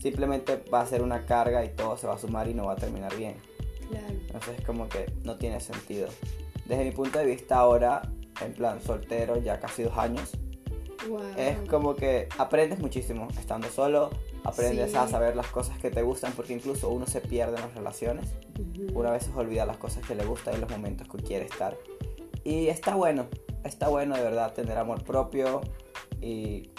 simplemente 0.00 0.64
va 0.72 0.80
a 0.80 0.86
ser 0.86 1.02
una 1.02 1.26
carga 1.26 1.62
y 1.62 1.68
todo 1.68 1.98
se 1.98 2.06
va 2.06 2.14
a 2.14 2.18
sumar 2.18 2.48
y 2.48 2.54
no 2.54 2.64
va 2.64 2.72
a 2.72 2.76
terminar 2.76 3.14
bien. 3.14 3.36
Claro. 3.90 4.06
Entonces 4.08 4.58
es 4.58 4.64
como 4.64 4.88
que 4.88 5.12
no 5.22 5.36
tiene 5.36 5.60
sentido. 5.60 6.08
Desde 6.64 6.84
mi 6.84 6.92
punto 6.92 7.18
de 7.18 7.26
vista 7.26 7.56
ahora, 7.56 8.00
en 8.40 8.54
plan 8.54 8.80
soltero, 8.80 9.36
ya 9.36 9.60
casi 9.60 9.82
dos 9.82 9.98
años, 9.98 10.32
Es 11.36 11.58
como 11.68 11.94
que 11.94 12.28
aprendes 12.38 12.78
muchísimo 12.78 13.28
estando 13.38 13.68
solo, 13.68 14.10
aprendes 14.44 14.94
a 14.94 15.08
saber 15.08 15.36
las 15.36 15.48
cosas 15.48 15.78
que 15.78 15.90
te 15.90 16.02
gustan, 16.02 16.32
porque 16.32 16.52
incluso 16.52 16.88
uno 16.90 17.06
se 17.06 17.20
pierde 17.20 17.56
en 17.56 17.62
las 17.62 17.74
relaciones. 17.74 18.26
Una 18.92 19.10
vez 19.10 19.24
se 19.24 19.32
olvida 19.32 19.66
las 19.66 19.76
cosas 19.76 20.06
que 20.06 20.14
le 20.14 20.24
gustan 20.24 20.54
y 20.56 20.58
los 20.58 20.70
momentos 20.70 21.08
que 21.08 21.18
quiere 21.18 21.46
estar. 21.46 21.76
Y 22.44 22.68
está 22.68 22.94
bueno, 22.94 23.26
está 23.64 23.88
bueno 23.88 24.16
de 24.16 24.22
verdad 24.22 24.52
tener 24.52 24.78
amor 24.78 25.02
propio 25.02 25.60
y 26.20 26.70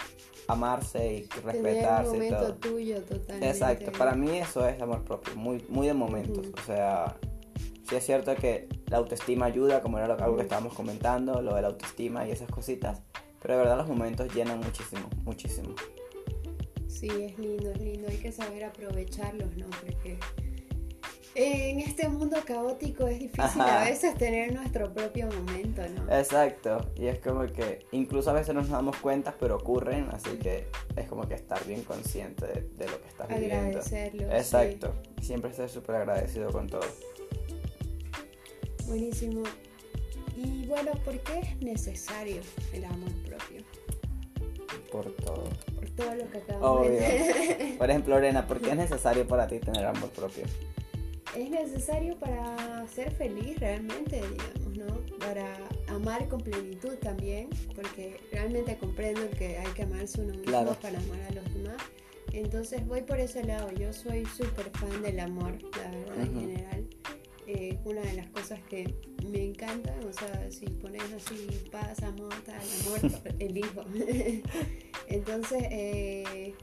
amarse 0.46 1.14
y 1.14 1.40
respetarse. 1.40 2.12
Tener 2.12 2.32
un 2.32 2.40
momento 2.40 2.54
tuyo 2.54 3.02
totalmente. 3.02 3.50
Exacto, 3.50 3.92
para 3.92 4.14
mí 4.14 4.38
eso 4.38 4.66
es 4.66 4.80
amor 4.80 5.04
propio, 5.04 5.36
muy, 5.36 5.64
muy 5.68 5.86
de 5.86 5.94
momentos. 5.94 6.46
O 6.58 6.64
sea, 6.64 7.16
sí 7.88 7.96
es 7.96 8.04
cierto 8.04 8.34
que 8.34 8.68
la 8.86 8.96
autoestima 8.96 9.46
ayuda, 9.46 9.82
como 9.82 9.98
era 9.98 10.08
lo 10.08 10.14
algo 10.14 10.36
que 10.36 10.42
estábamos 10.42 10.72
comentando, 10.72 11.42
lo 11.42 11.54
de 11.54 11.62
la 11.62 11.68
autoestima 11.68 12.26
y 12.26 12.30
esas 12.30 12.50
cositas, 12.50 13.02
pero 13.48 13.60
de 13.60 13.64
verdad 13.64 13.78
los 13.78 13.88
momentos 13.88 14.34
llenan 14.34 14.60
muchísimo, 14.60 15.08
muchísimo. 15.24 15.74
Sí, 16.86 17.08
es 17.08 17.38
lindo, 17.38 17.70
es 17.70 17.80
lindo, 17.80 18.06
hay 18.06 18.18
que 18.18 18.30
saber 18.30 18.62
aprovecharlos, 18.62 19.56
¿no? 19.56 19.64
Porque 19.70 20.18
en 21.34 21.80
este 21.80 22.10
mundo 22.10 22.36
caótico 22.44 23.08
es 23.08 23.18
difícil 23.18 23.62
a 23.62 23.84
veces 23.84 24.14
tener 24.16 24.52
nuestro 24.52 24.92
propio 24.92 25.28
momento, 25.28 25.80
¿no? 25.88 26.14
Exacto, 26.14 26.92
y 26.94 27.06
es 27.06 27.20
como 27.20 27.46
que 27.46 27.86
incluso 27.92 28.28
a 28.28 28.34
veces 28.34 28.54
no 28.54 28.60
nos 28.60 28.68
damos 28.68 28.98
cuenta, 28.98 29.34
pero 29.40 29.56
ocurren, 29.56 30.10
así 30.12 30.36
que 30.36 30.66
es 30.96 31.08
como 31.08 31.26
que 31.26 31.32
estar 31.32 31.64
bien 31.64 31.84
consciente 31.84 32.46
de, 32.46 32.86
lo 32.86 33.00
que 33.00 33.08
estás 33.08 33.28
viviendo. 33.28 33.56
Agradecerlo. 33.56 34.30
Exacto, 34.30 34.94
siempre 35.22 35.54
ser 35.54 35.70
súper 35.70 35.94
agradecido 35.94 36.52
con 36.52 36.66
todo. 36.66 36.84
Buenísimo. 38.84 39.42
Y 40.36 40.66
bueno, 40.66 40.92
¿por 41.04 41.18
qué 41.20 41.40
es 41.40 41.60
necesario 41.62 42.42
el 42.72 42.84
amor? 42.84 43.27
Por 44.90 45.12
todo. 45.16 45.44
Por 45.74 45.90
todo 45.90 46.14
lo 46.14 46.30
que 46.30 46.38
acabamos 46.38 46.88
de 46.88 46.90
decir. 46.90 47.78
Por 47.78 47.90
ejemplo, 47.90 48.14
Lorena, 48.14 48.46
¿por 48.46 48.60
qué 48.60 48.70
es 48.70 48.76
necesario 48.88 49.26
para 49.26 49.46
ti 49.46 49.58
tener 49.58 49.84
amor 49.84 50.10
propio? 50.10 50.44
es 51.36 51.50
necesario 51.50 52.16
para 52.18 52.86
ser 52.88 53.10
feliz 53.12 53.58
realmente, 53.60 54.20
digamos, 54.20 54.76
¿no? 54.76 55.18
Para 55.18 55.56
amar 55.88 56.26
con 56.28 56.40
plenitud 56.40 56.94
también, 56.96 57.48
porque 57.74 58.20
realmente 58.32 58.76
comprendo 58.78 59.28
que 59.30 59.58
hay 59.58 59.72
que 59.72 59.82
amarse 59.82 60.20
uno 60.20 60.34
mismo 60.34 60.74
para 60.74 60.98
amar 60.98 61.20
a 61.28 61.32
los 61.32 61.54
demás. 61.54 61.76
Entonces 62.32 62.86
voy 62.86 63.02
por 63.02 63.20
ese 63.20 63.44
lado, 63.44 63.70
yo 63.72 63.92
soy 63.92 64.24
súper 64.26 64.70
fan 64.70 65.02
del 65.02 65.20
amor, 65.20 65.58
la 65.76 65.90
verdad, 65.90 66.20
en 66.20 66.40
general. 66.40 66.77
Una 67.88 68.02
de 68.02 68.14
las 68.14 68.26
cosas 68.28 68.60
que 68.68 68.94
me 69.26 69.42
encantan, 69.44 70.04
o 70.04 70.12
sea, 70.12 70.50
si 70.50 70.66
pones 70.66 71.02
así 71.12 71.48
paz, 71.72 72.02
amor, 72.02 72.34
tal, 72.44 72.60
amor, 72.80 73.22
elijo. 73.38 73.84
Entonces, 75.08 75.62
eh, 75.70 76.54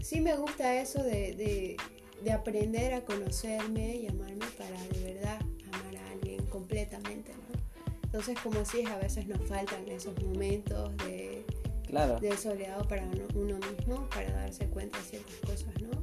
sí 0.00 0.20
me 0.20 0.36
gusta 0.36 0.80
eso 0.80 1.02
de 1.02 1.76
de 2.22 2.32
aprender 2.32 2.94
a 2.94 3.04
conocerme 3.04 3.96
y 3.96 4.08
amarme 4.08 4.46
para 4.56 4.80
de 4.88 5.14
verdad 5.14 5.40
amar 5.72 5.96
a 5.96 6.10
alguien 6.10 6.44
completamente, 6.46 7.32
¿no? 7.32 7.58
Entonces, 8.04 8.38
como 8.42 8.64
si 8.64 8.84
a 8.86 8.96
veces 8.96 9.26
nos 9.26 9.40
faltan 9.46 9.86
esos 9.88 10.20
momentos 10.22 10.96
de, 10.98 11.44
claro. 11.86 12.18
de 12.18 12.36
soledad 12.36 12.86
para 12.88 13.04
uno, 13.34 13.58
mismo, 13.58 14.08
para 14.08 14.30
darse 14.30 14.66
cuenta 14.66 14.98
de 14.98 15.04
ciertas 15.04 15.36
cosas, 15.40 15.82
¿no? 15.82 15.97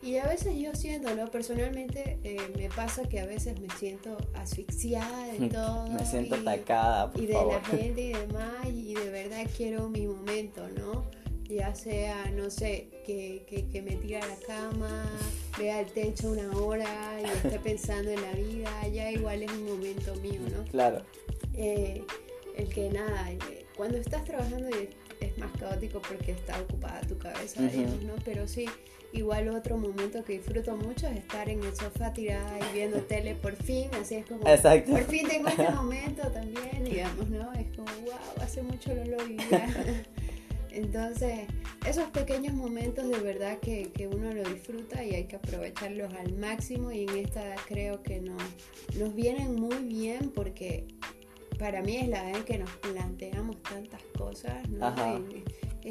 Y 0.00 0.16
a 0.18 0.26
veces 0.26 0.54
yo 0.56 0.74
siento, 0.74 1.14
¿no? 1.14 1.26
Personalmente 1.30 2.18
eh, 2.22 2.38
me 2.56 2.68
pasa 2.68 3.08
que 3.08 3.20
a 3.20 3.26
veces 3.26 3.60
me 3.60 3.68
siento 3.78 4.16
asfixiada 4.34 5.26
de 5.32 5.48
todo. 5.50 5.88
me 5.88 6.04
siento 6.04 6.36
atacada, 6.36 7.12
por 7.12 7.22
Y 7.22 7.26
de 7.26 7.34
la 7.34 7.60
gente 7.64 8.00
y 8.00 8.12
demás, 8.12 8.66
y 8.72 8.94
de 8.94 9.10
verdad 9.10 9.46
quiero 9.56 9.88
mi 9.88 10.06
momento, 10.06 10.68
¿no? 10.68 11.04
ya 11.48 11.74
sea, 11.74 12.30
no 12.30 12.50
sé, 12.50 12.88
que, 13.06 13.66
que, 13.72 13.82
me 13.82 13.96
tire 13.96 14.18
a 14.18 14.26
la 14.26 14.36
cama, 14.46 15.10
vea 15.58 15.80
el 15.80 15.86
techo 15.86 16.32
una 16.32 16.50
hora 16.58 17.18
y 17.20 17.24
esté 17.24 17.58
pensando 17.64 18.10
en 18.10 18.20
la 18.20 18.32
vida, 18.32 18.88
ya 18.88 19.10
igual 19.10 19.42
es 19.42 19.50
un 19.52 19.64
momento 19.66 20.14
mío, 20.16 20.40
¿no? 20.54 20.64
Claro. 20.64 21.02
Eh, 21.54 22.04
el 22.56 22.68
que 22.68 22.90
nada, 22.90 23.30
cuando 23.76 23.96
estás 23.96 24.24
trabajando 24.24 24.68
es 25.20 25.38
más 25.38 25.50
caótico 25.58 26.02
porque 26.02 26.32
está 26.32 26.60
ocupada 26.60 27.00
tu 27.02 27.16
cabeza, 27.16 27.62
digamos, 27.62 28.02
¿no? 28.02 28.14
Pero 28.24 28.46
sí, 28.46 28.66
igual 29.12 29.48
otro 29.48 29.76
momento 29.76 30.22
que 30.24 30.34
disfruto 30.34 30.76
mucho 30.76 31.06
es 31.06 31.18
estar 31.18 31.48
en 31.48 31.62
el 31.62 31.74
sofá 31.74 32.12
tirada 32.12 32.58
y 32.58 32.74
viendo 32.74 33.00
tele 33.02 33.34
por 33.34 33.56
fin, 33.56 33.88
así 34.00 34.16
es 34.16 34.26
como, 34.26 34.46
Exacto. 34.46 34.90
por 34.92 35.04
fin 35.04 35.26
tengo 35.26 35.48
este 35.48 35.70
momento 35.70 36.28
también, 36.28 36.84
digamos, 36.84 37.28
¿no? 37.28 37.52
Es 37.54 37.66
como, 37.74 37.90
wow, 38.04 38.42
hace 38.42 38.62
mucho 38.62 38.94
no 38.94 39.04
lo 39.04 39.24
vivía. 39.24 39.68
Entonces, 40.70 41.40
esos 41.86 42.08
pequeños 42.10 42.54
momentos 42.54 43.08
de 43.08 43.18
verdad 43.18 43.58
que, 43.58 43.90
uno 44.12 44.32
lo 44.32 44.44
disfruta 44.44 45.02
y 45.02 45.14
hay 45.14 45.24
que 45.24 45.36
aprovecharlos 45.36 46.12
al 46.14 46.36
máximo 46.36 46.92
y 46.92 47.04
en 47.04 47.16
esta 47.16 47.54
creo 47.66 48.02
que 48.02 48.20
nos, 48.20 48.42
nos 48.96 49.14
vienen 49.14 49.56
muy 49.56 49.76
bien 49.78 50.30
porque 50.30 50.86
para 51.58 51.82
mí 51.82 51.96
es 51.96 52.08
la 52.08 52.22
vez 52.22 52.44
que 52.44 52.58
nos 52.58 52.70
planteamos 52.76 53.60
tantas 53.62 54.02
cosas, 54.16 54.68
¿no? 54.68 54.94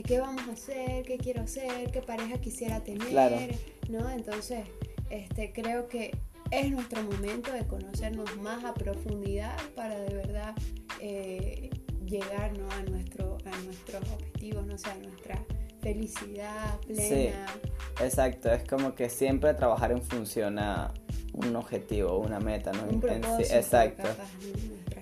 ¿Qué 0.04 0.20
vamos 0.20 0.48
a 0.48 0.52
hacer? 0.52 1.04
¿Qué 1.04 1.18
quiero 1.18 1.42
hacer? 1.42 1.92
¿Qué 1.92 2.02
pareja 2.02 2.40
quisiera 2.40 2.84
tener? 2.84 3.56
¿No? 3.90 4.10
Entonces, 4.10 4.66
este, 5.10 5.52
creo 5.54 5.88
que 5.88 6.12
es 6.52 6.72
nuestro 6.72 7.04
momento 7.04 7.52
de 7.52 7.66
conocernos 7.66 8.36
más 8.38 8.64
a 8.64 8.74
profundidad 8.74 9.58
para 9.76 10.00
de 10.00 10.14
verdad 10.14 10.56
eh, 11.02 11.70
llegar 12.06 12.52
a, 12.72 12.84
nuestro, 12.84 13.38
a 13.46 13.58
nuestros 13.62 14.02
objetivos, 14.12 14.66
no 14.66 14.78
sé, 14.78 14.90
a 14.90 14.96
nuestra 14.96 15.44
felicidad 15.82 16.80
plena. 16.82 17.48
Sí, 17.48 18.04
exacto, 18.04 18.52
es 18.52 18.64
como 18.68 18.96
que 18.96 19.10
siempre 19.10 19.54
trabajar 19.54 19.92
en 19.92 20.02
función 20.02 20.60
a 20.60 20.94
un 21.34 21.56
objetivo, 21.56 22.18
una 22.18 22.40
meta, 22.40 22.72
¿no? 22.72 22.84
Un 22.84 23.04
exacto. 23.04 24.08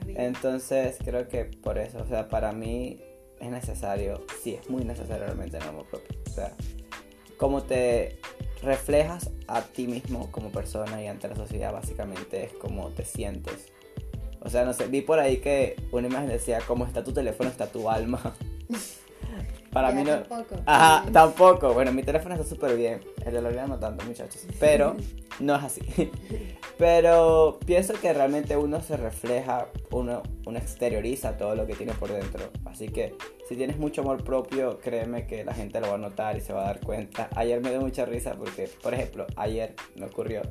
Entonces 0.08 0.98
creo 1.04 1.28
que 1.28 1.46
por 1.46 1.78
eso, 1.78 2.00
o 2.00 2.08
sea, 2.08 2.30
para 2.30 2.52
mí 2.52 3.00
es 3.40 3.50
necesario, 3.50 4.26
sí, 4.42 4.56
es 4.56 4.70
muy 4.70 4.84
necesario 4.84 5.26
realmente 5.26 5.58
el 5.58 5.64
amor 5.64 5.86
propio. 5.86 6.18
O 6.28 6.30
sea, 6.30 6.54
cómo 7.38 7.64
te 7.64 8.20
reflejas 8.62 9.32
a 9.48 9.62
ti 9.62 9.88
mismo 9.88 10.32
como 10.32 10.52
persona 10.52 11.02
y 11.02 11.08
ante 11.08 11.28
la 11.28 11.36
sociedad, 11.36 11.74
básicamente 11.74 12.46
es 12.46 12.54
como 12.54 12.90
te 12.90 13.06
sientes 13.06 13.72
o 14.46 14.50
sea, 14.50 14.64
no 14.64 14.74
sé, 14.74 14.86
vi 14.88 15.02
por 15.02 15.18
ahí 15.18 15.38
que 15.38 15.76
una 15.92 16.08
imagen 16.08 16.30
decía, 16.30 16.60
como 16.68 16.86
está 16.86 17.04
tu 17.04 17.12
teléfono, 17.12 17.50
está 17.50 17.66
tu 17.66 17.90
alma. 17.90 18.36
Para 19.76 19.92
mí 19.92 20.06
no. 20.06 20.20
Tampoco. 20.20 20.56
Ajá, 20.66 21.06
tampoco. 21.12 21.74
Bueno, 21.74 21.92
mi 21.92 22.02
teléfono 22.02 22.34
está 22.36 22.48
súper 22.48 22.78
bien. 22.78 23.02
El 23.26 23.34
de 23.34 23.42
Lorena 23.42 23.68
no 23.68 23.78
tanto, 23.78 24.06
muchachos. 24.06 24.48
Pero 24.58 24.96
no 25.42 25.54
es 25.54 25.64
así. 25.66 25.82
Pero 26.78 27.60
pienso 27.66 27.94
que 27.96 28.14
realmente 28.14 28.56
uno 28.56 28.80
se 28.80 28.96
refleja, 28.96 29.68
uno, 29.92 30.24
uno 30.46 30.58
exterioriza 30.58 31.36
todo 31.36 31.56
lo 31.56 31.68
que 31.68 31.76
tiene 31.76 31.92
por 31.92 32.10
dentro. 32.10 32.52
Así 32.64 32.88
que 32.88 33.18
si 33.50 33.58
tienes 33.58 33.78
mucho 33.78 34.00
amor 34.00 34.24
propio, 34.24 34.80
créeme 34.80 35.28
que 35.28 35.44
la 35.44 35.54
gente 35.54 35.82
lo 35.82 35.90
va 35.90 35.96
a 35.96 35.98
notar 35.98 36.38
y 36.38 36.40
se 36.40 36.54
va 36.54 36.62
a 36.62 36.68
dar 36.68 36.80
cuenta. 36.80 37.28
Ayer 37.36 37.60
me 37.60 37.72
dio 37.72 37.82
mucha 37.82 38.06
risa 38.06 38.36
porque, 38.36 38.70
por 38.82 38.94
ejemplo, 38.94 39.28
ayer 39.36 39.76
me 39.98 40.06
ocurrió 40.06 40.42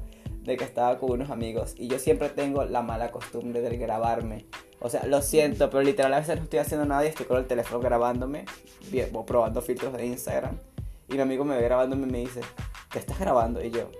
de 0.45 0.57
que 0.57 0.65
estaba 0.65 0.99
con 0.99 1.11
unos 1.11 1.31
amigos 1.31 1.75
y 1.77 1.89
yo 1.89 1.99
siempre 1.99 2.29
tengo 2.29 2.65
la 2.65 2.83
mala 2.83 3.11
costumbre 3.11 3.61
de 3.61 3.77
grabarme. 3.77 4.47
O 4.81 4.91
sea, 4.91 5.07
lo 5.07 5.23
siento, 5.23 5.71
pero 5.71 5.83
literal 5.83 6.13
a 6.13 6.21
veces 6.21 6.37
no 6.37 6.45
estoy 6.45 6.59
haciendo 6.59 6.85
nada 6.85 7.05
y 7.05 7.09
estoy 7.09 7.27
con 7.27 7.39
el 7.39 7.47
teléfono 7.47 7.81
grabándome, 7.81 8.45
probando 9.27 9.63
filtros 9.63 9.95
de 9.95 10.07
Instagram. 10.07 10.59
Y 11.09 11.15
mi 11.15 11.21
amigo 11.21 11.45
me 11.45 11.57
ve 11.57 11.63
grabándome 11.63 12.07
y 12.07 12.11
me 12.11 12.19
dice, 12.19 12.41
¿qué 12.91 12.99
estás 12.99 13.19
grabando? 13.19 13.65
Y 13.65 13.71
yo, 13.71 13.91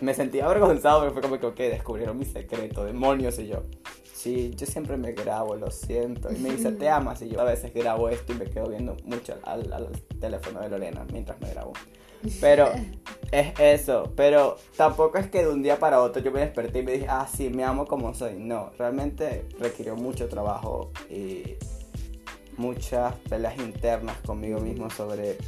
me 0.00 0.14
sentía 0.14 0.46
avergonzado, 0.46 1.00
pero 1.00 1.12
fue 1.12 1.22
como 1.22 1.38
que, 1.38 1.46
ok, 1.46 1.56
descubrieron 1.56 2.18
mi 2.18 2.24
secreto, 2.24 2.84
demonios. 2.84 3.38
Y 3.38 3.48
yo, 3.48 3.62
sí, 4.20 4.52
yo 4.54 4.66
siempre 4.66 4.96
me 4.96 5.12
grabo, 5.12 5.56
lo 5.56 5.70
siento. 5.70 6.30
Y 6.30 6.38
me 6.38 6.50
dice, 6.50 6.72
¿te 6.72 6.88
amas? 6.88 7.22
Y 7.22 7.30
yo 7.30 7.40
a 7.40 7.44
veces 7.44 7.72
grabo 7.72 8.08
esto 8.08 8.32
y 8.32 8.36
me 8.36 8.46
quedo 8.46 8.68
viendo 8.68 8.96
mucho 9.04 9.38
al, 9.44 9.72
al 9.72 9.90
teléfono 10.20 10.60
de 10.60 10.68
Lorena 10.68 11.06
mientras 11.10 11.40
me 11.40 11.50
grabo. 11.50 11.72
Pero 12.40 12.70
es 13.32 13.58
eso. 13.58 14.12
Pero 14.16 14.56
tampoco 14.76 15.18
es 15.18 15.28
que 15.28 15.44
de 15.44 15.48
un 15.48 15.62
día 15.62 15.78
para 15.78 16.00
otro 16.00 16.22
yo 16.22 16.30
me 16.30 16.40
desperté 16.40 16.80
y 16.80 16.82
me 16.82 16.92
dije, 16.92 17.06
ah, 17.08 17.26
sí, 17.32 17.48
me 17.48 17.64
amo 17.64 17.86
como 17.86 18.12
soy. 18.14 18.34
No, 18.38 18.72
realmente 18.78 19.46
requirió 19.58 19.96
mucho 19.96 20.28
trabajo 20.28 20.90
y 21.08 21.56
muchas 22.56 23.14
peleas 23.28 23.56
internas 23.58 24.18
conmigo 24.18 24.60
mismo 24.60 24.90
sobre 24.90 25.38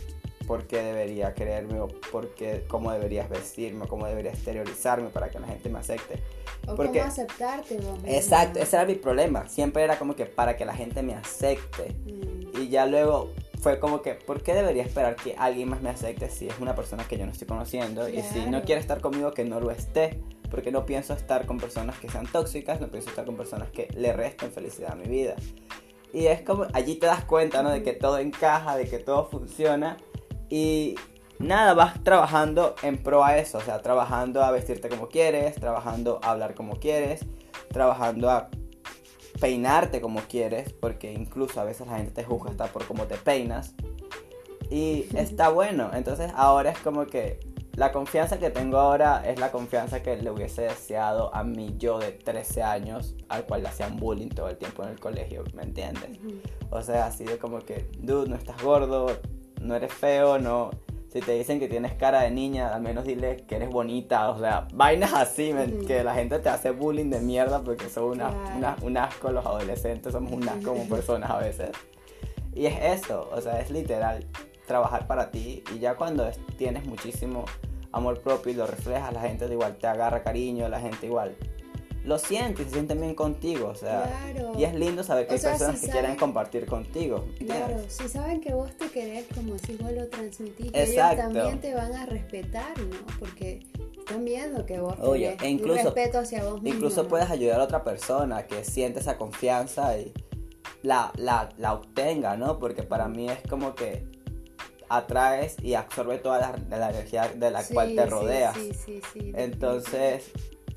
por 0.46 0.66
qué 0.66 0.82
debería 0.82 1.34
creerme 1.34 1.80
o 1.80 1.88
por 1.88 2.34
qué, 2.34 2.64
cómo 2.68 2.92
deberías 2.92 3.28
vestirme, 3.28 3.86
cómo 3.86 4.06
debería 4.06 4.32
exteriorizarme 4.32 5.08
para 5.08 5.30
que 5.30 5.40
la 5.40 5.46
gente 5.46 5.68
me 5.68 5.78
acepte. 5.78 6.22
O 6.66 6.76
cómo 6.76 7.02
aceptarte 7.02 7.78
vos 7.78 7.98
Exacto, 8.06 8.60
ese 8.60 8.76
era 8.76 8.84
mi 8.84 8.94
problema. 8.94 9.48
Siempre 9.48 9.82
era 9.82 9.98
como 9.98 10.14
que 10.14 10.26
para 10.26 10.56
que 10.56 10.64
la 10.64 10.74
gente 10.74 11.02
me 11.02 11.14
acepte. 11.14 11.94
Mm. 12.04 12.60
Y 12.60 12.68
ya 12.68 12.86
luego 12.86 13.32
fue 13.60 13.78
como 13.78 14.02
que, 14.02 14.14
¿por 14.14 14.42
qué 14.42 14.54
debería 14.54 14.82
esperar 14.82 15.16
que 15.16 15.34
alguien 15.38 15.68
más 15.68 15.82
me 15.82 15.90
acepte 15.90 16.28
si 16.28 16.48
es 16.48 16.58
una 16.60 16.74
persona 16.74 17.06
que 17.06 17.16
yo 17.16 17.26
no 17.26 17.32
estoy 17.32 17.46
conociendo? 17.46 18.08
Y 18.08 18.22
si 18.22 18.46
no 18.46 18.62
quiere 18.62 18.80
estar 18.80 19.00
conmigo, 19.00 19.32
que 19.32 19.44
no 19.44 19.60
lo 19.60 19.70
esté. 19.70 20.20
Porque 20.50 20.70
no 20.70 20.84
pienso 20.84 21.14
estar 21.14 21.46
con 21.46 21.58
personas 21.58 21.98
que 21.98 22.10
sean 22.10 22.26
tóxicas, 22.26 22.78
no 22.78 22.88
pienso 22.88 23.08
estar 23.08 23.24
con 23.24 23.36
personas 23.36 23.70
que 23.70 23.88
le 23.96 24.12
resten 24.12 24.52
felicidad 24.52 24.92
a 24.92 24.96
mi 24.96 25.06
vida. 25.06 25.34
Y 26.12 26.26
es 26.26 26.42
como, 26.42 26.66
allí 26.74 26.96
te 26.96 27.06
das 27.06 27.24
cuenta, 27.24 27.62
¿no? 27.62 27.70
De 27.70 27.82
que 27.82 27.94
todo 27.94 28.18
encaja, 28.18 28.76
de 28.76 28.86
que 28.86 28.98
todo 28.98 29.30
funciona. 29.30 29.96
Y 30.52 30.96
nada, 31.38 31.72
vas 31.72 32.04
trabajando 32.04 32.74
en 32.82 33.02
pro 33.02 33.24
a 33.24 33.38
eso, 33.38 33.56
o 33.56 33.62
sea, 33.62 33.80
trabajando 33.80 34.42
a 34.42 34.50
vestirte 34.50 34.90
como 34.90 35.08
quieres, 35.08 35.54
trabajando 35.54 36.20
a 36.22 36.32
hablar 36.32 36.54
como 36.54 36.76
quieres, 36.78 37.24
trabajando 37.70 38.30
a 38.30 38.50
peinarte 39.40 40.02
como 40.02 40.20
quieres, 40.20 40.70
porque 40.74 41.10
incluso 41.10 41.58
a 41.58 41.64
veces 41.64 41.86
la 41.86 41.96
gente 41.96 42.12
te 42.12 42.24
juzga 42.24 42.50
hasta 42.50 42.66
por 42.66 42.86
cómo 42.86 43.04
te 43.04 43.16
peinas. 43.16 43.74
Y 44.68 45.06
está 45.16 45.48
bueno, 45.48 45.88
entonces 45.94 46.30
ahora 46.36 46.68
es 46.68 46.78
como 46.80 47.06
que 47.06 47.40
la 47.74 47.90
confianza 47.90 48.38
que 48.38 48.50
tengo 48.50 48.76
ahora 48.76 49.22
es 49.26 49.40
la 49.40 49.50
confianza 49.50 50.02
que 50.02 50.18
le 50.18 50.30
hubiese 50.30 50.64
deseado 50.64 51.34
a 51.34 51.44
mí 51.44 51.76
yo 51.78 51.98
de 51.98 52.12
13 52.12 52.62
años, 52.62 53.14
al 53.30 53.46
cual 53.46 53.62
le 53.62 53.70
hacían 53.70 53.96
bullying 53.96 54.28
todo 54.28 54.50
el 54.50 54.58
tiempo 54.58 54.82
en 54.82 54.90
el 54.90 55.00
colegio, 55.00 55.44
¿me 55.54 55.62
entiendes? 55.62 56.18
O 56.68 56.82
sea, 56.82 57.06
así 57.06 57.24
de 57.24 57.38
como 57.38 57.60
que, 57.60 57.88
dude, 58.00 58.28
no 58.28 58.36
estás 58.36 58.62
gordo, 58.62 59.06
no 59.62 59.74
eres 59.74 59.92
feo, 59.92 60.38
no... 60.38 60.70
Si 61.08 61.20
te 61.20 61.32
dicen 61.32 61.60
que 61.60 61.68
tienes 61.68 61.92
cara 61.92 62.22
de 62.22 62.30
niña, 62.30 62.74
al 62.74 62.80
menos 62.80 63.04
dile 63.04 63.36
que 63.46 63.56
eres 63.56 63.68
bonita, 63.68 64.30
o 64.30 64.38
sea, 64.38 64.66
vainas 64.72 65.12
así, 65.12 65.52
que 65.86 66.02
la 66.02 66.14
gente 66.14 66.38
te 66.38 66.48
hace 66.48 66.70
bullying 66.70 67.10
de 67.10 67.20
mierda 67.20 67.62
porque 67.62 67.90
son 67.90 68.12
una, 68.12 68.76
un 68.80 68.96
asco 68.96 69.30
los 69.30 69.44
adolescentes, 69.44 70.14
somos 70.14 70.32
un 70.32 70.48
asco 70.48 70.72
como 70.72 70.88
personas 70.88 71.30
a 71.30 71.36
veces. 71.36 71.70
Y 72.54 72.64
es 72.64 73.02
eso, 73.02 73.28
o 73.30 73.40
sea, 73.42 73.60
es 73.60 73.70
literal 73.70 74.26
trabajar 74.66 75.06
para 75.06 75.30
ti 75.30 75.62
y 75.74 75.80
ya 75.80 75.96
cuando 75.96 76.30
tienes 76.56 76.86
muchísimo 76.86 77.44
amor 77.92 78.20
propio 78.20 78.52
y 78.52 78.54
lo 78.54 78.66
reflejas, 78.66 79.12
la 79.12 79.20
gente 79.20 79.44
igual 79.52 79.76
te 79.76 79.86
agarra 79.86 80.22
cariño, 80.22 80.66
la 80.70 80.80
gente 80.80 81.06
igual 81.06 81.36
lo 82.04 82.18
siente 82.18 82.62
y 82.62 82.64
se 82.64 82.72
siente 82.72 82.94
bien 82.94 83.14
contigo, 83.14 83.68
o 83.68 83.74
sea, 83.74 84.32
y 84.56 84.64
es 84.64 84.74
lindo 84.74 85.04
saber 85.04 85.26
que 85.26 85.34
hay 85.34 85.40
personas 85.40 85.80
que 85.80 85.88
quieren 85.88 86.16
compartir 86.16 86.66
contigo. 86.66 87.26
Claro, 87.38 87.80
si 87.88 88.08
saben 88.08 88.40
que 88.40 88.52
vos 88.52 88.76
te 88.76 88.88
querés 88.88 89.26
como 89.34 89.58
si 89.58 89.76
vos 89.76 89.92
lo 89.92 90.08
transmitís, 90.08 90.70
ellos 90.74 91.16
también 91.16 91.60
te 91.60 91.74
van 91.74 91.94
a 91.94 92.06
respetar, 92.06 92.76
¿no? 92.78 92.96
Porque 93.18 93.66
están 93.98 94.24
viendo 94.24 94.66
que 94.66 94.80
vos 94.80 94.94
Oye, 95.00 95.36
e 95.40 95.48
incluso, 95.48 95.84
respeto 95.84 96.18
hacia 96.18 96.44
vos 96.44 96.60
mismo. 96.60 96.76
Incluso 96.76 97.06
puedes 97.06 97.30
ayudar 97.30 97.60
a 97.60 97.64
otra 97.64 97.84
persona 97.84 98.46
que 98.46 98.64
siente 98.64 99.00
esa 99.00 99.16
confianza 99.16 99.96
y 99.96 100.12
la, 100.82 101.12
la, 101.16 101.50
la 101.56 101.74
obtenga, 101.74 102.36
¿no? 102.36 102.58
Porque 102.58 102.82
para 102.82 103.06
mí 103.06 103.28
es 103.28 103.38
como 103.48 103.74
que 103.76 104.04
atraes 104.88 105.56
y 105.62 105.74
absorbe 105.74 106.18
toda 106.18 106.56
la, 106.68 106.90
energía 106.90 107.28
de 107.28 107.50
la 107.50 107.64
cual 107.64 107.94
te 107.94 108.06
rodeas. 108.06 108.54
Sí, 108.56 108.72
sí, 109.12 109.32
Entonces, 109.34 110.30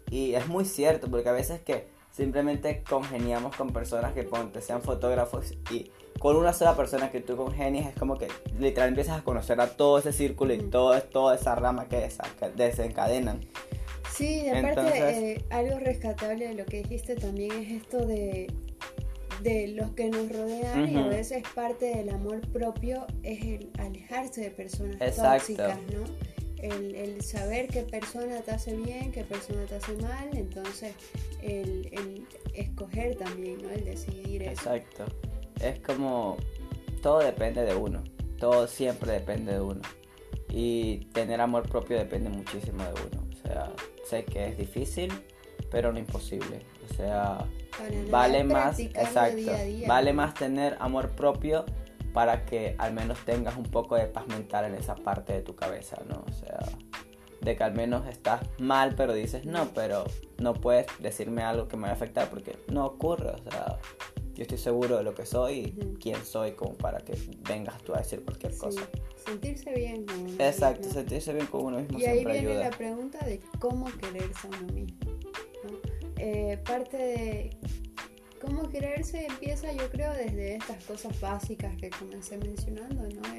y 0.09 0.33
es 0.33 0.47
muy 0.47 0.65
cierto, 0.65 1.09
porque 1.09 1.29
a 1.29 1.33
veces 1.33 1.61
que 1.61 1.87
simplemente 2.11 2.83
congeniamos 2.87 3.55
con 3.55 3.71
personas 3.71 4.13
que 4.13 4.23
ponte, 4.23 4.61
sean 4.61 4.81
fotógrafos 4.81 5.53
y 5.71 5.91
con 6.19 6.37
una 6.37 6.53
sola 6.53 6.75
persona 6.75 7.11
que 7.11 7.19
tú 7.19 7.35
congenias 7.35 7.87
es 7.87 7.95
como 7.95 8.17
que 8.17 8.29
literal 8.57 8.89
empiezas 8.89 9.19
a 9.19 9.23
conocer 9.23 9.59
a 9.59 9.67
todo 9.67 9.99
ese 9.99 10.13
círculo 10.13 10.53
y 10.53 10.59
todo, 10.59 10.99
toda 11.01 11.35
esa 11.35 11.55
rama 11.55 11.87
que 11.87 12.09
desencadenan. 12.55 13.41
Sí, 14.13 14.47
aparte 14.47 15.33
eh, 15.33 15.45
algo 15.49 15.77
rescatable 15.79 16.47
de 16.47 16.53
lo 16.53 16.65
que 16.65 16.83
dijiste 16.83 17.15
también 17.15 17.51
es 17.51 17.81
esto 17.81 18.05
de 18.05 18.47
de 19.41 19.67
los 19.67 19.91
que 19.91 20.09
nos 20.09 20.31
rodean 20.31 20.89
y 20.89 20.97
a 20.97 21.07
veces 21.07 21.43
parte 21.53 21.85
del 21.85 22.09
amor 22.09 22.41
propio 22.51 23.05
es 23.23 23.43
el 23.43 23.69
alejarse 23.79 24.41
de 24.41 24.51
personas 24.51 24.97
tóxicas, 25.15 25.77
¿no? 25.93 26.03
El, 26.57 27.21
saber 27.21 27.67
qué 27.67 27.81
persona 27.81 28.41
te 28.41 28.51
hace 28.51 28.75
bien, 28.75 29.11
qué 29.11 29.23
persona 29.23 29.65
te 29.65 29.75
hace 29.75 29.95
mal, 29.97 30.29
entonces 30.33 30.93
el, 31.41 32.25
escoger 32.53 33.15
también, 33.15 33.61
¿no? 33.61 33.69
El 33.69 33.83
decidir 33.83 34.43
eso. 34.43 34.51
Exacto. 34.73 35.05
Es 35.59 35.79
como 35.79 36.37
todo 37.01 37.19
depende 37.19 37.63
de 37.63 37.75
uno, 37.75 38.03
todo 38.39 38.67
siempre 38.67 39.11
depende 39.11 39.53
de 39.53 39.61
uno. 39.61 39.81
Y 40.49 41.05
tener 41.13 41.41
amor 41.41 41.67
propio 41.67 41.97
depende 41.97 42.29
muchísimo 42.29 42.83
de 42.83 42.91
uno. 42.91 43.27
O 43.31 43.47
sea, 43.47 43.71
sé 44.09 44.23
que 44.23 44.47
es 44.47 44.57
difícil, 44.57 45.11
pero 45.69 45.91
no 45.91 45.99
imposible. 45.99 46.61
O 46.89 46.93
sea, 46.93 47.45
vale 48.09 48.43
más, 48.43 48.79
exacto, 48.79 49.51
vale 49.87 50.13
más 50.13 50.33
tener 50.33 50.77
amor 50.79 51.09
propio 51.11 51.65
para 52.15 52.45
que 52.45 52.75
al 52.77 52.93
menos 52.93 53.19
tengas 53.25 53.57
un 53.57 53.65
poco 53.65 53.97
de 53.97 54.05
paz 54.05 54.25
mental 54.27 54.63
en 54.63 54.75
esa 54.75 54.95
parte 54.95 55.33
de 55.33 55.41
tu 55.41 55.53
cabeza, 55.53 55.97
¿no? 56.07 56.23
O 56.25 56.31
sea, 56.31 56.59
de 57.41 57.57
que 57.57 57.63
al 57.63 57.73
menos 57.73 58.07
estás 58.07 58.39
mal, 58.57 58.95
pero 58.95 59.13
dices, 59.13 59.45
no, 59.45 59.67
pero 59.75 60.05
no 60.37 60.53
puedes 60.53 60.87
decirme 60.99 61.43
algo 61.43 61.67
que 61.67 61.75
me 61.75 61.83
va 61.83 61.89
a 61.89 61.91
afectar 61.91 62.29
porque 62.29 62.57
no 62.71 62.85
ocurre, 62.85 63.31
o 63.31 63.51
sea, 63.51 63.79
yo 64.33 64.43
estoy 64.43 64.57
seguro 64.57 64.95
de 64.95 65.03
lo 65.03 65.13
que 65.13 65.25
soy 65.25 65.75
y 65.77 65.97
quién 65.99 66.23
soy 66.23 66.53
como 66.53 66.75
para 66.75 66.99
que 66.99 67.17
vengas 67.49 67.83
tú 67.83 67.93
a 67.93 67.97
decir 67.97 68.23
cualquier 68.23 68.57
cosa. 68.57 68.87
Sentirse 69.25 69.73
bien 69.73 70.05
con 70.05 70.17
uno 70.21 70.33
Exacto, 70.39 70.89
sentirse 70.89 71.33
bien 71.33 71.47
con 71.47 71.65
uno 71.65 71.79
mismo. 71.79 71.99
Y 71.99 72.05
ahí 72.05 72.23
viene 72.23 72.55
la 72.55 72.69
pregunta 72.69 73.19
de 73.25 73.41
cómo 73.59 73.87
quererse 73.97 74.47
a 74.47 74.57
uno 74.61 74.71
mismo. 74.71 74.97
Eh, 76.15 76.61
parte 76.63 76.95
de 76.95 77.57
cómo 78.41 78.69
quererse 78.69 79.25
empieza 79.25 79.71
yo 79.73 79.89
creo 79.89 80.13
desde 80.13 80.55
estas 80.55 80.83
cosas 80.83 81.19
básicas 81.19 81.75
que 81.77 81.89
comencé 81.89 82.37
mencionando, 82.37 83.03
¿no? 83.03 83.33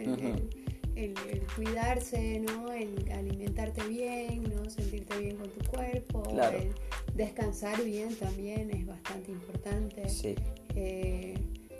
El, 0.95 1.47
cuidarse, 1.55 2.41
¿no? 2.41 2.73
El 2.73 3.11
alimentarte 3.13 3.87
bien, 3.87 4.45
¿no? 4.45 4.69
Sentirte 4.71 5.19
bien 5.19 5.37
con 5.37 5.51
tu 5.51 5.71
cuerpo, 5.71 6.23
el 6.53 6.73
descansar 7.15 7.83
bien 7.85 8.15
también 8.17 8.71
es 8.71 8.87
bastante 8.87 9.31
importante. 9.31 10.09
Sí. 10.09 10.35
Eh, 10.75 11.35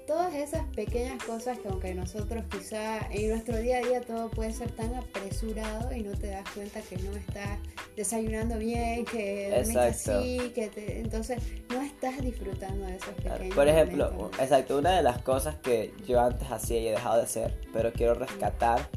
todas 0.07 0.35
esas 0.35 0.65
pequeñas 0.75 1.23
cosas 1.25 1.59
que 1.59 1.69
aunque 1.69 1.95
nosotros 1.95 2.45
quizá 2.51 3.01
en 3.11 3.31
nuestro 3.31 3.57
día 3.59 3.79
a 3.79 3.81
día 3.81 4.01
todo 4.01 4.31
puede 4.31 4.53
ser 4.53 4.71
tan 4.71 4.95
apresurado 4.95 5.95
y 5.95 6.03
no 6.03 6.17
te 6.17 6.29
das 6.29 6.49
cuenta 6.55 6.81
que 6.81 6.97
no 6.99 7.13
estás 7.17 7.59
desayunando 7.97 8.59
bien, 8.59 9.05
que 9.05 9.49
duermes 9.49 9.77
así, 9.77 10.53
que 10.55 10.71
entonces 11.01 11.43
no 11.71 11.83
estás 11.83 12.21
disfrutando 12.21 12.87
de 12.87 12.97
esos 12.97 13.15
pequeños 13.15 13.55
Por 13.55 13.69
ejemplo, 13.69 14.31
exacto, 14.39 14.79
una 14.79 14.93
de 14.97 15.03
las 15.03 15.23
cosas 15.23 15.57
que 15.57 15.93
yo 16.07 16.21
antes 16.21 16.51
hacía 16.51 16.81
y 16.81 16.89
he 16.89 16.91
dejado 16.93 17.17
de 17.17 17.23
hacer, 17.25 17.61
pero 17.73 17.93
quiero 17.93 18.15
rescatar, 18.15 18.89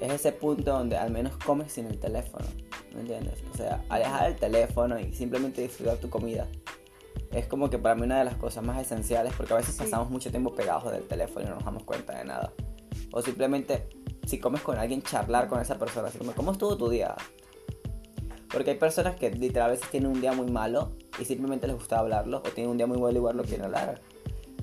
es 0.00 0.12
ese 0.12 0.32
punto 0.32 0.72
donde 0.72 0.96
al 0.96 1.10
menos 1.10 1.36
comes 1.38 1.72
sin 1.72 1.86
el 1.86 1.98
teléfono, 1.98 2.46
¿me 2.94 3.00
entiendes? 3.00 3.42
O 3.52 3.56
sea, 3.56 3.84
alejar 3.88 4.30
el 4.30 4.36
teléfono 4.36 4.98
y 4.98 5.12
simplemente 5.12 5.60
disfrutar 5.60 5.98
tu 5.98 6.08
comida 6.08 6.46
es 7.36 7.46
como 7.46 7.68
que 7.68 7.78
para 7.78 7.94
mí 7.94 8.02
una 8.02 8.18
de 8.18 8.24
las 8.24 8.36
cosas 8.36 8.64
más 8.64 8.80
esenciales 8.80 9.34
porque 9.36 9.52
a 9.52 9.56
veces 9.56 9.76
pasamos 9.76 10.08
mucho 10.08 10.30
tiempo 10.30 10.54
pegados 10.54 10.90
del 10.90 11.06
teléfono 11.06 11.44
y 11.44 11.48
no 11.48 11.56
nos 11.56 11.64
damos 11.64 11.84
cuenta 11.84 12.16
de 12.16 12.24
nada. 12.24 12.52
O 13.12 13.20
simplemente 13.20 13.88
si 14.26 14.38
comes 14.38 14.62
con 14.62 14.78
alguien 14.78 15.02
charlar 15.02 15.48
con 15.48 15.60
esa 15.60 15.78
persona, 15.78 16.08
así 16.08 16.18
como, 16.18 16.32
¿cómo 16.32 16.52
estuvo 16.52 16.76
tu 16.76 16.88
día? 16.88 17.14
Porque 18.50 18.70
hay 18.70 18.78
personas 18.78 19.16
que 19.16 19.30
literal 19.30 19.68
a 19.68 19.72
veces 19.72 19.90
tienen 19.90 20.10
un 20.10 20.20
día 20.20 20.32
muy 20.32 20.50
malo 20.50 20.92
y 21.18 21.26
simplemente 21.26 21.66
les 21.66 21.76
gusta 21.76 21.98
hablarlo, 21.98 22.38
o 22.38 22.40
tienen 22.42 22.70
un 22.70 22.78
día 22.78 22.86
muy 22.86 22.96
bueno 22.96 23.16
y 23.16 23.18
igual 23.18 23.36
lo 23.36 23.44
quieren 23.44 23.66
hablar. 23.66 24.00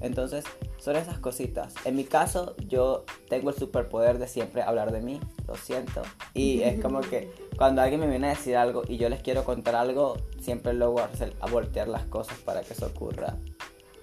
Entonces, 0.02 0.44
son 0.78 0.96
esas 0.96 1.20
cositas. 1.20 1.74
En 1.86 1.96
mi 1.96 2.04
caso, 2.04 2.56
yo 2.68 3.06
tengo 3.30 3.52
el 3.52 3.56
superpoder 3.56 4.18
de 4.18 4.28
siempre 4.28 4.62
hablar 4.62 4.92
de 4.92 5.02
mí, 5.02 5.20
lo 5.48 5.56
siento. 5.56 6.02
Y 6.34 6.62
es 6.62 6.82
como 6.82 7.02
que 7.02 7.32
cuando 7.64 7.82
alguien 7.82 8.02
me 8.02 8.08
viene 8.08 8.28
a 8.28 8.30
decir 8.32 8.58
algo 8.58 8.84
y 8.90 8.98
yo 8.98 9.08
les 9.08 9.22
quiero 9.22 9.46
contar 9.46 9.76
algo, 9.76 10.18
siempre 10.42 10.74
luego 10.74 11.00
a, 11.00 11.10
a 11.40 11.50
voltear 11.50 11.88
las 11.88 12.04
cosas 12.04 12.38
para 12.40 12.62
que 12.62 12.74
eso 12.74 12.88
ocurra. 12.88 13.38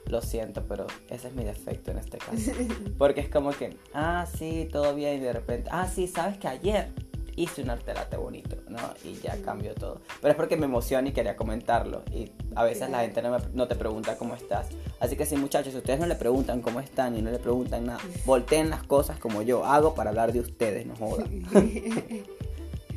Lo 0.06 0.22
siento, 0.22 0.64
pero 0.66 0.86
ese 1.10 1.28
es 1.28 1.34
mi 1.34 1.44
defecto 1.44 1.90
en 1.90 1.98
este 1.98 2.16
caso. 2.16 2.52
Porque 2.98 3.20
es 3.20 3.28
como 3.28 3.50
que, 3.50 3.76
ah, 3.92 4.26
sí, 4.38 4.66
todo 4.72 4.94
bien, 4.94 5.16
y 5.18 5.20
de 5.20 5.34
repente, 5.34 5.68
ah, 5.70 5.86
sí, 5.86 6.06
sabes 6.06 6.38
que 6.38 6.48
ayer 6.48 6.88
hice 7.36 7.60
un 7.60 7.68
artelate 7.68 8.16
bonito, 8.16 8.56
¿no? 8.70 8.78
Y 9.04 9.16
ya 9.20 9.36
cambió 9.42 9.74
todo. 9.74 10.00
Pero 10.22 10.32
es 10.32 10.36
porque 10.36 10.56
me 10.56 10.64
emociona 10.64 11.10
y 11.10 11.12
quería 11.12 11.36
comentarlo. 11.36 12.02
Y 12.14 12.32
a 12.54 12.64
veces 12.64 12.88
la 12.88 13.00
gente 13.00 13.22
no, 13.52 13.68
te 13.68 13.74
pregunta 13.74 14.16
cómo 14.16 14.36
estás. 14.36 14.68
Así 15.00 15.16
que 15.16 15.26
sí, 15.26 15.36
muchachos, 15.36 15.72
si 15.72 15.78
ustedes 15.78 16.00
no 16.00 16.06
le 16.06 16.14
preguntan 16.14 16.62
cómo 16.62 16.80
están 16.80 17.14
y 17.14 17.20
no 17.20 17.30
le 17.30 17.38
preguntan 17.38 17.84
nada, 17.84 18.00
volteen 18.24 18.70
las 18.70 18.84
cosas 18.84 19.18
como 19.18 19.42
yo 19.42 19.66
hago 19.66 19.94
para 19.94 20.08
hablar 20.08 20.32
de 20.32 20.40
ustedes, 20.40 20.86
no 20.86 20.96
jodan. 20.96 21.42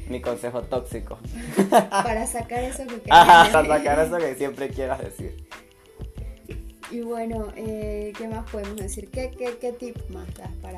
Mi 0.09 0.21
consejo 0.21 0.61
tóxico. 0.63 1.17
para 1.69 2.27
sacar 2.27 2.63
eso 2.63 2.85
que 2.85 2.95
Para 3.07 3.51
sacar 3.51 3.99
eso 3.99 4.17
que 4.17 4.35
siempre 4.35 4.69
quieras 4.69 4.99
decir. 5.01 5.47
Y 6.91 7.01
bueno, 7.01 7.51
eh, 7.55 8.13
¿qué 8.15 8.27
más 8.27 8.49
podemos 8.51 8.75
decir? 8.75 9.09
¿Qué, 9.09 9.31
qué, 9.31 9.57
qué 9.59 9.71
tip 9.71 9.97
más 10.09 10.31
das 10.35 10.51
para 10.61 10.77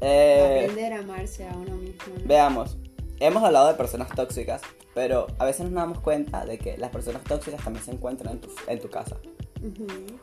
eh, 0.00 0.60
aprender 0.64 0.94
a 0.94 1.00
amarse 1.00 1.46
a 1.46 1.52
uno 1.54 1.76
mismo? 1.76 2.14
Veamos, 2.24 2.78
hemos 3.20 3.44
hablado 3.44 3.68
de 3.68 3.74
personas 3.74 4.08
tóxicas, 4.14 4.62
pero 4.94 5.26
a 5.38 5.44
veces 5.44 5.66
nos 5.66 5.74
damos 5.74 6.00
cuenta 6.00 6.46
de 6.46 6.58
que 6.58 6.78
las 6.78 6.90
personas 6.90 7.22
tóxicas 7.24 7.62
también 7.62 7.84
se 7.84 7.90
encuentran 7.90 8.34
en 8.34 8.40
tu, 8.40 8.48
en 8.66 8.80
tu 8.80 8.88
casa. 8.88 9.18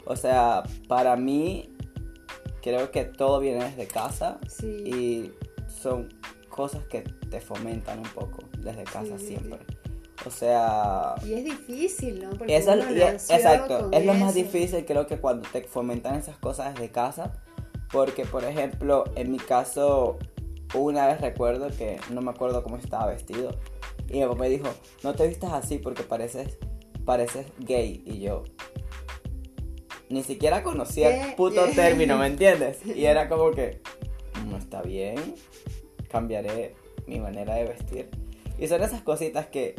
O 0.05 0.15
sea, 0.15 0.63
para 0.87 1.15
mí, 1.15 1.69
creo 2.61 2.91
que 2.91 3.05
todo 3.05 3.39
viene 3.39 3.65
desde 3.65 3.87
casa 3.87 4.39
y 4.59 5.31
son 5.67 6.09
cosas 6.59 6.83
que 6.89 7.03
te 7.29 7.39
fomentan 7.39 7.99
un 7.99 8.09
poco 8.09 8.43
desde 8.57 8.83
casa 8.83 9.17
siempre. 9.17 9.59
O 10.25 10.29
sea... 10.29 11.15
Y 11.25 11.31
es 11.35 11.45
difícil, 11.45 12.21
¿no? 12.21 12.31
Porque 12.31 12.53
Eso, 12.57 12.73
uno 12.73 12.91
y 12.93 13.01
es- 13.01 13.29
exacto, 13.29 13.89
es 13.93 14.05
lo 14.05 14.13
más 14.13 14.35
eso. 14.35 14.43
difícil 14.45 14.83
creo 14.85 15.07
que 15.07 15.19
cuando 15.19 15.47
te 15.53 15.61
fomentan 15.63 16.15
esas 16.15 16.35
cosas 16.35 16.73
desde 16.73 16.91
casa, 16.91 17.31
porque 17.93 18.25
por 18.25 18.43
ejemplo, 18.43 19.05
en 19.15 19.31
mi 19.31 19.37
caso, 19.37 20.19
una 20.75 21.07
vez 21.07 21.21
recuerdo 21.21 21.69
que 21.69 21.97
no 22.11 22.19
me 22.19 22.31
acuerdo 22.31 22.61
cómo 22.61 22.75
estaba 22.75 23.05
vestido, 23.07 23.51
y 24.09 24.19
mi 24.19 24.25
papá 24.25 24.35
me 24.35 24.49
dijo, 24.49 24.67
no 25.01 25.13
te 25.15 25.25
vistas 25.29 25.53
así 25.53 25.77
porque 25.77 26.03
pareces, 26.03 26.57
pareces 27.05 27.47
gay, 27.59 28.03
y 28.05 28.19
yo 28.19 28.43
ni 30.09 30.23
siquiera 30.23 30.61
conocía 30.61 31.27
el 31.29 31.35
puto 31.35 31.65
término, 31.73 32.17
¿me 32.17 32.27
entiendes? 32.33 32.85
Y 32.85 33.05
era 33.05 33.29
como 33.29 33.51
que, 33.51 33.81
no 34.45 34.57
está 34.57 34.81
bien, 34.81 35.15
cambiaré 36.09 36.75
mi 37.07 37.19
manera 37.19 37.55
de 37.55 37.65
vestir. 37.65 38.09
Y 38.57 38.67
son 38.67 38.83
esas 38.83 39.01
cositas 39.01 39.47
que 39.47 39.75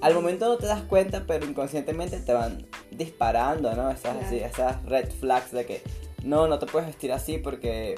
al 0.00 0.14
momento 0.14 0.46
no 0.48 0.56
te 0.56 0.66
das 0.66 0.82
cuenta, 0.82 1.24
pero 1.26 1.46
inconscientemente 1.46 2.18
te 2.20 2.32
van 2.32 2.66
disparando, 2.90 3.74
¿no? 3.74 3.90
Esas, 3.90 4.16
así, 4.22 4.38
esas 4.38 4.84
red 4.84 5.10
flags 5.10 5.52
de 5.52 5.64
que 5.64 5.82
no, 6.24 6.48
no 6.48 6.58
te 6.58 6.66
puedes 6.66 6.88
vestir 6.88 7.12
así 7.12 7.38
porque 7.38 7.94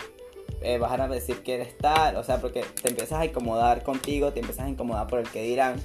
eh, 0.61 0.79
vas 0.79 0.99
a 0.99 1.09
decir 1.09 1.43
que 1.43 1.55
eres 1.55 1.77
tal, 1.79 2.17
o 2.17 2.25
sea, 2.25 2.41
porque 2.41 2.65
te 2.83 2.91
empiezas 2.91 3.19
a 3.21 3.27
incomodar 3.27 3.83
contigo, 3.83 4.33
te 4.33 4.41
empiezas 4.41 4.67
a 4.67 4.69
incomodar 4.69 5.07
por 5.07 5.21
el 5.21 5.29
que 5.29 5.43
dirán. 5.43 5.81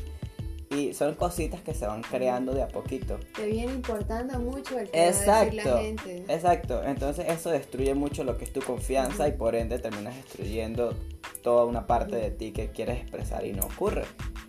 Y 0.75 0.93
son 0.93 1.15
cositas 1.15 1.61
que 1.61 1.73
se 1.73 1.85
van 1.85 2.01
creando 2.01 2.53
de 2.53 2.63
a 2.63 2.67
poquito. 2.67 3.19
Te 3.35 3.45
viene 3.45 3.73
importando 3.73 4.39
mucho 4.39 4.79
el 4.79 4.89
que 4.89 4.97
va 4.99 5.03
a 5.03 5.07
decir 5.07 5.27
la 5.27 5.43
Exacto, 5.43 5.77
gente. 5.81 6.25
exacto. 6.33 6.83
Entonces 6.83 7.25
eso 7.29 7.51
destruye 7.51 7.93
mucho 7.93 8.23
lo 8.23 8.37
que 8.37 8.45
es 8.45 8.53
tu 8.53 8.61
confianza 8.61 9.27
y 9.27 9.33
por 9.33 9.55
ende 9.55 9.77
terminas 9.79 10.15
destruyendo 10.15 10.95
toda 11.43 11.65
una 11.65 11.85
parte 11.85 12.15
de 12.15 12.31
ti 12.31 12.51
que 12.51 12.69
quieres 12.71 13.01
expresar 13.01 13.45
y 13.45 13.53
no 13.53 13.65
ocurre. 13.65 14.03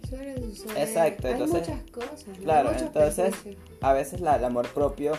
Suele 0.08 0.40
suceder. 0.42 0.78
Exacto, 0.88 1.26
Hay 1.26 1.32
entonces- 1.34 1.68
muchas 1.68 1.90
cosas, 1.90 2.26
¿no? 2.28 2.34
claro, 2.44 2.70
entonces- 2.72 3.34
prejuicios. 3.34 3.56
A 3.82 3.92
veces 3.92 4.20
la- 4.20 4.36
el 4.36 4.44
amor 4.44 4.68
propio 4.68 5.12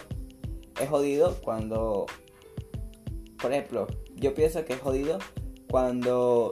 es 0.82 0.90
jodido 0.90 1.36
cuando, 1.44 2.06
por 3.42 3.52
ejemplo, 3.52 3.88
yo 4.16 4.34
pienso 4.34 4.64
que 4.66 4.74
es 4.74 4.80
jodido 4.80 5.20
cuando 5.70 6.52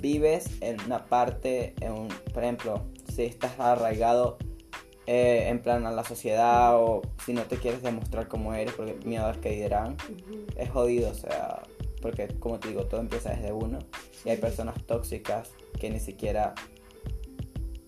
vives 0.00 0.46
en 0.60 0.80
una 0.82 1.06
parte, 1.06 1.74
en 1.80 1.92
un, 1.92 2.08
por 2.32 2.42
ejemplo, 2.44 2.82
si 3.18 3.24
estás 3.24 3.58
arraigado 3.58 4.38
eh, 5.06 5.48
en 5.48 5.60
plan 5.60 5.86
a 5.86 5.90
la 5.90 6.04
sociedad 6.04 6.76
o 6.76 7.02
si 7.26 7.32
no 7.32 7.42
te 7.42 7.56
quieres 7.56 7.82
demostrar 7.82 8.28
cómo 8.28 8.54
eres 8.54 8.74
porque 8.74 8.94
miedo 9.04 9.26
a 9.26 9.32
que 9.32 9.50
dirán, 9.50 9.96
es 10.56 10.70
jodido, 10.70 11.10
o 11.10 11.14
sea, 11.14 11.62
porque 12.00 12.28
como 12.38 12.60
te 12.60 12.68
digo, 12.68 12.86
todo 12.86 13.00
empieza 13.00 13.30
desde 13.30 13.52
uno 13.52 13.80
y 14.24 14.30
hay 14.30 14.36
personas 14.36 14.84
tóxicas 14.84 15.50
que 15.80 15.90
ni 15.90 15.98
siquiera 15.98 16.54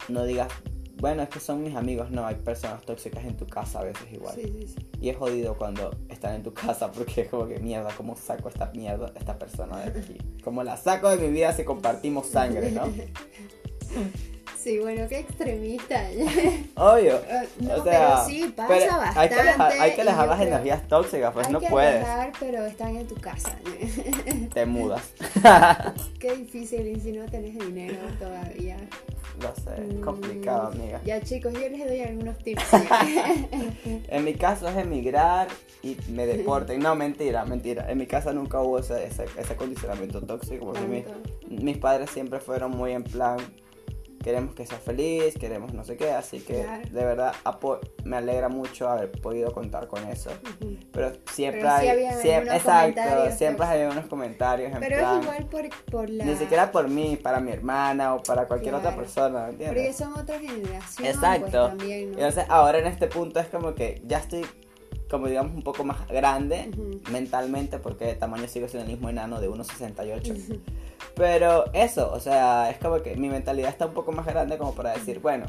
no 0.09 0.25
digas, 0.25 0.49
bueno, 0.97 1.23
es 1.23 1.29
que 1.29 1.39
son 1.39 1.63
mis 1.63 1.77
amigos, 1.77 2.11
no, 2.11 2.27
hay 2.27 2.35
personas 2.35 2.83
tóxicas 2.83 3.25
en 3.25 3.37
tu 3.37 3.47
casa 3.47 3.79
a 3.79 3.85
veces 3.85 4.13
igual. 4.13 4.35
Sí, 4.35 4.43
sí, 4.43 4.67
sí. 4.67 4.89
Y 5.01 5.11
es 5.11 5.17
jodido 5.17 5.57
cuando 5.57 5.97
están 6.09 6.35
en 6.35 6.43
tu 6.43 6.53
casa 6.53 6.91
porque 6.91 7.21
es 7.21 7.29
como 7.29 7.47
que 7.47 7.61
mierda, 7.61 7.91
¿cómo 7.97 8.17
saco 8.17 8.49
esta 8.49 8.73
mierda, 8.73 9.13
esta 9.15 9.39
persona 9.39 9.79
de 9.79 10.01
aquí? 10.01 10.19
¿Cómo 10.43 10.65
la 10.65 10.77
saco 10.77 11.09
de 11.09 11.19
mi 11.19 11.31
vida 11.31 11.53
si 11.53 11.63
compartimos 11.63 12.27
sangre, 12.27 12.73
no? 12.73 12.83
Sí, 14.63 14.79
bueno, 14.79 15.07
qué 15.09 15.21
extremista. 15.21 16.03
Obvio. 16.77 17.17
Eh, 17.17 17.49
no, 17.61 17.75
o 17.77 17.83
sea, 17.85 17.85
pero 17.85 18.25
sí, 18.27 18.53
pasa 18.55 18.69
pero 18.69 18.97
bastante. 18.99 19.21
hay 19.21 19.29
que 19.31 19.43
dejar, 19.43 19.73
hay 19.73 19.95
que 19.95 20.05
dejar 20.05 20.29
las 20.29 20.37
creo- 20.39 20.49
energías 20.49 20.89
tóxicas, 20.89 21.33
pues 21.33 21.47
hay 21.47 21.53
no 21.55 21.61
que 21.61 21.69
puedes. 21.69 22.01
dejar, 22.01 22.33
pero 22.39 22.67
están 22.67 22.97
en 22.97 23.07
tu 23.07 23.15
casa. 23.15 23.57
Te 24.55 24.67
mudas. 24.67 25.13
Qué 26.21 26.37
difícil 26.37 26.87
y 26.89 27.01
si 27.01 27.13
no 27.13 27.25
tenés 27.27 27.59
dinero 27.59 27.97
todavía. 28.19 28.77
Lo 29.41 29.55
sé, 29.55 29.81
Mm, 29.81 30.01
complicado, 30.03 30.67
amiga. 30.69 31.01
Ya 31.07 31.23
chicos, 31.23 31.55
yo 31.55 31.61
les 31.61 31.87
doy 31.89 32.03
algunos 32.03 32.37
tips. 32.39 32.63
En 34.09 34.25
mi 34.25 34.35
caso 34.35 34.69
es 34.69 34.77
emigrar 34.77 35.49
y 35.83 35.97
me 36.11 36.27
deporten. 36.27 36.81
No, 36.81 36.95
mentira, 36.95 37.45
mentira. 37.47 37.91
En 37.91 37.97
mi 37.97 38.07
casa 38.07 38.35
nunca 38.35 38.61
hubo 38.61 38.79
ese, 38.81 39.07
ese, 39.07 39.25
ese 39.39 39.57
condicionamiento 39.57 40.21
tóxico 40.21 40.67
porque 40.67 40.83
mi- 40.83 41.05
mis 41.49 41.79
padres 41.79 42.11
siempre 42.11 42.41
fueron 42.41 42.73
muy 42.73 42.93
en 42.93 43.05
plan, 43.05 43.39
queremos 44.23 44.55
que 44.55 44.67
seas 44.67 44.81
feliz, 44.83 45.35
queremos 45.39 45.73
no 45.73 45.83
sé 45.85 45.97
qué, 45.97 46.11
así 46.13 46.41
que 46.41 46.63
Claro. 46.63 46.83
de 46.91 47.05
verdad 47.05 47.33
me 48.05 48.17
alegra 48.19 48.49
mucho 48.49 48.89
haber 48.89 49.11
podido 49.11 49.53
contar 49.53 49.89
con 49.89 50.07
eso. 50.09 50.31
Ujú. 50.61 50.77
Pero 50.93 51.13
siempre 51.33 51.63
Pero 51.63 51.75
sí 51.79 51.81
hay, 51.81 51.89
habían 51.89 52.19
siempre, 52.21 52.57
exacto, 52.57 53.01
siempre 53.37 53.67
tóxicos. 53.67 53.67
hay 53.69 53.83
unos 53.85 54.07
comentarios 54.07 54.73
en 54.73 54.81
Pero 54.81 54.99
plan, 54.99 55.17
es 55.19 55.23
igual 55.25 55.47
por, 55.47 55.69
por 55.91 56.11
la... 56.11 56.25
ni 56.25 56.37
siquiera 56.37 56.71
por 56.71 56.89
mí, 56.89 57.17
para 57.23 57.41
mi 57.41 57.51
hermana 57.51 58.15
o 58.15 58.23
para 58.23 58.47
cualquier 58.47 58.75
otra 58.75 58.91
Claro. 58.91 59.03
persona, 59.03 59.45
¿me 59.45 59.51
entiendes? 59.53 59.83
Porque 59.87 59.93
son 59.93 60.13
otra 60.21 60.39
generación. 60.39 61.07
Exacto. 61.09 61.41
Pues, 61.51 61.79
también, 61.79 62.13
¿no? 62.13 62.19
Entonces 62.19 62.45
ahora 62.49 62.79
en 62.79 62.87
este 62.87 63.07
punto 63.07 63.41
es 63.41 63.47
como 63.49 63.75
que 63.75 64.03
ya 64.07 64.19
estoy, 64.19 64.45
como 65.09 65.27
digamos, 65.29 65.53
un 65.55 65.63
poco 65.63 65.83
más 65.85 66.07
grande 66.09 66.71
Ujú. 66.77 67.01
mentalmente 67.11 67.79
porque 67.79 68.05
de 68.05 68.15
tamaño 68.17 68.47
sigo 68.49 68.69
siendo 68.69 68.85
el 68.87 68.93
mismo 68.93 69.09
enano 69.09 69.41
de 69.41 69.49
1,68. 69.49 70.61
Pero 71.15 71.73
eso, 71.73 72.11
o 72.13 72.21
sea, 72.21 72.71
es 72.71 72.79
como 72.79 73.03
que 73.03 73.17
mi 73.17 73.29
mentalidad 73.29 73.71
está 73.71 73.87
un 73.87 73.95
poco 73.95 74.13
más 74.13 74.27
grande 74.27 74.59
como 74.59 74.75
para 74.75 74.93
decir, 74.93 75.21
bueno, 75.21 75.47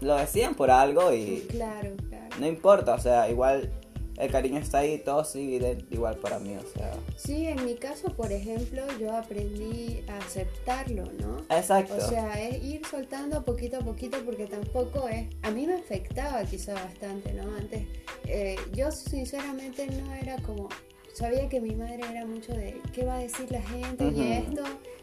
lo 0.00 0.16
decían 0.16 0.54
por 0.54 0.70
algo 0.70 1.12
y 1.12 1.46
Claro, 1.48 1.90
claro. 2.08 2.36
no 2.38 2.46
importa, 2.46 2.94
o 2.94 2.98
sea, 2.98 3.28
igual 3.28 3.70
el 4.18 4.30
cariño 4.30 4.58
está 4.58 4.78
ahí, 4.78 4.98
todo 4.98 5.24
sigue 5.24 5.84
igual 5.90 6.16
para 6.16 6.38
mí, 6.38 6.56
o 6.56 6.78
sea. 6.78 6.92
Sí, 7.16 7.46
en 7.46 7.64
mi 7.64 7.74
caso, 7.74 8.08
por 8.10 8.30
ejemplo, 8.30 8.82
yo 9.00 9.12
aprendí 9.16 10.04
a 10.08 10.18
aceptarlo, 10.18 11.04
¿no? 11.18 11.38
Exacto. 11.50 11.96
O 11.96 12.00
sea, 12.00 12.40
es 12.40 12.62
ir 12.62 12.86
soltando 12.86 13.42
poquito 13.44 13.78
a 13.78 13.80
poquito 13.80 14.18
porque 14.24 14.46
tampoco 14.46 15.08
es... 15.08 15.28
A 15.42 15.50
mí 15.50 15.66
me 15.66 15.74
afectaba 15.74 16.44
quizá 16.44 16.74
bastante, 16.74 17.32
¿no? 17.32 17.54
Antes, 17.56 17.86
eh, 18.26 18.56
yo 18.72 18.90
sinceramente 18.92 19.86
no 19.86 20.12
era 20.14 20.36
como... 20.42 20.68
Sabía 21.12 21.48
que 21.48 21.60
mi 21.60 21.74
madre 21.74 22.00
era 22.10 22.24
mucho 22.24 22.52
de 22.54 22.80
qué 22.92 23.04
va 23.04 23.16
a 23.16 23.18
decir 23.18 23.50
la 23.50 23.60
gente 23.62 24.06
Ujú. 24.06 24.16
y 24.22 24.32
esto, 24.32 24.62